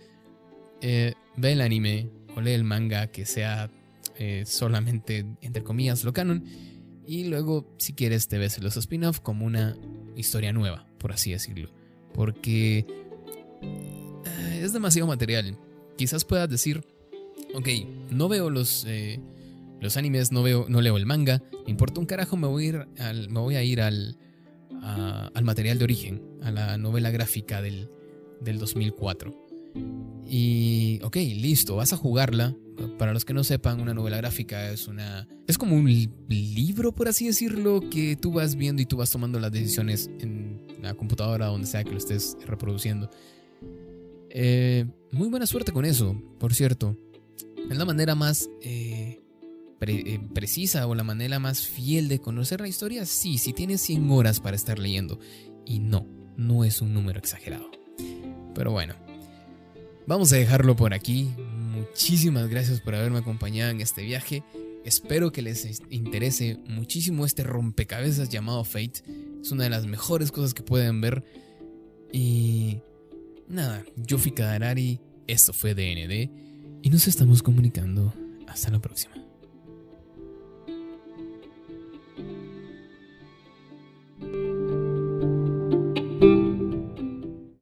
eh, 0.83 1.15
ve 1.37 1.53
el 1.53 1.63
anime 1.63 2.11
o 2.37 2.43
lee 2.43 2.53
el 2.53 2.65
manga 2.65 3.07
que 3.07 3.25
sea 3.25 3.71
solamente, 4.45 5.27
entre 5.41 5.63
comillas, 5.63 6.05
lo 6.05 6.13
canon 6.13 6.45
y 7.07 7.25
luego, 7.25 7.67
si 7.79 7.95
quieres, 7.95 8.29
te 8.29 8.39
ves 8.39 8.63
los 8.63 8.77
spin-off 8.77 9.21
como 9.21 9.45
una 9.45 9.77
historia 10.17 10.53
nueva, 10.53 10.87
por 10.99 11.13
así 11.13 11.33
decirlo. 11.33 11.71
Porque 12.15 12.87
eh, 13.63 14.61
es 14.63 14.73
demasiado 14.73 15.09
material. 15.09 15.59
Quizás 15.97 16.25
puedas 16.25 16.49
decir, 16.49 16.87
ok, 17.55 17.69
no 18.11 18.29
veo 18.29 18.51
los, 18.51 18.85
eh, 18.87 19.21
los 19.81 19.97
animes, 19.97 20.31
no, 20.31 20.43
veo, 20.43 20.67
no 20.69 20.81
leo 20.81 20.97
el 20.97 21.07
manga, 21.07 21.43
importa 21.67 22.01
un 22.01 22.07
carajo, 22.07 22.37
me 22.37 22.47
voy 22.47 22.65
a 22.65 22.69
ir 22.69 22.87
al, 22.99 23.29
me 23.29 23.41
voy 23.41 23.57
a 23.57 23.65
ir 23.65 23.81
al, 23.81 24.17
al 24.81 25.45
material 25.45 25.79
de 25.79 25.85
origen, 25.85 26.23
a 26.43 26.51
la 26.51 26.79
novela 26.79 27.11
gráfica 27.11 27.61
del, 27.61 27.91
del 28.41 28.59
2004. 28.59 29.35
Y, 30.29 31.01
ok, 31.03 31.17
listo, 31.17 31.77
vas 31.77 31.93
a 31.93 31.97
jugarla, 31.97 32.55
para 32.99 33.13
los 33.13 33.25
que 33.25 33.35
no 33.35 33.45
sepan, 33.45 33.81
una 33.81 33.95
novela 33.95 34.17
gráfica 34.17 34.71
es 34.71 34.89
una. 34.89 35.29
es 35.47 35.59
como 35.59 35.77
un 35.77 35.87
libro, 36.29 36.93
por 36.93 37.09
así 37.09 37.27
decirlo, 37.27 37.81
que 37.91 38.17
tú 38.17 38.33
vas 38.33 38.57
viendo 38.57 38.83
y 38.83 38.87
tú 38.87 38.97
vas 38.97 39.11
tomando 39.11 39.39
las 39.39 39.53
decisiones 39.53 40.11
en 40.21 40.67
la 40.81 40.95
computadora, 40.95 41.47
donde 41.47 41.67
sea 41.67 41.85
que 41.85 41.91
lo 41.91 41.99
estés 41.99 42.37
reproduciendo. 42.47 43.11
Eh, 44.31 44.87
muy 45.11 45.29
buena 45.29 45.47
suerte 45.47 45.73
con 45.73 45.85
eso, 45.85 46.21
por 46.39 46.55
cierto. 46.55 46.97
Es 47.71 47.77
la 47.77 47.85
manera 47.85 48.15
más 48.15 48.51
eh, 48.63 49.23
eh, 49.81 50.21
precisa 50.33 50.87
o 50.87 50.95
la 50.95 51.05
manera 51.05 51.39
más 51.39 51.61
fiel 51.67 52.09
de 52.09 52.19
conocer 52.19 52.61
la 52.61 52.69
historia. 52.69 53.05
Sí, 53.07 53.39
si 53.39 53.53
tienes 53.53 53.81
100 53.83 54.11
horas 54.11 54.41
para 54.41 54.57
estar 54.57 54.79
leyendo. 54.79 55.19
Y 55.65 55.79
no, 55.79 56.07
no 56.37 56.65
es 56.65 56.81
un 56.81 56.95
número 56.95 57.19
exagerado. 57.19 57.71
Pero 58.55 58.73
bueno, 58.73 58.95
vamos 60.07 60.33
a 60.33 60.37
dejarlo 60.37 60.77
por 60.77 60.95
aquí 60.95 61.31
muchísimas 61.73 62.49
gracias 62.49 62.81
por 62.81 62.95
haberme 62.95 63.19
acompañado 63.19 63.71
en 63.71 63.81
este 63.81 64.03
viaje. 64.03 64.43
Espero 64.85 65.33
que 65.33 65.43
les 65.43 65.81
interese 65.91 66.59
muchísimo 66.67 67.25
este 67.25 67.45
rompecabezas 67.45 68.29
llamado 68.29 68.65
Fate. 68.65 69.03
Es 69.41 69.51
una 69.53 69.65
de 69.65 69.71
las 69.71 69.87
mejores 69.87 70.33
cosas 70.33 70.55
que 70.55 70.63
pueden 70.63 71.01
ver. 71.01 71.25
Y 72.13 72.79
nada, 73.49 73.85
yo 73.97 74.19
fui 74.19 74.33
Kadarari, 74.33 75.01
esto 75.27 75.53
fue 75.53 75.75
DND 75.75 76.31
y 76.83 76.91
nos 76.91 77.07
estamos 77.09 77.43
comunicando. 77.43 78.13
Hasta 78.47 78.71
la 78.71 78.81
próxima. 78.81 79.22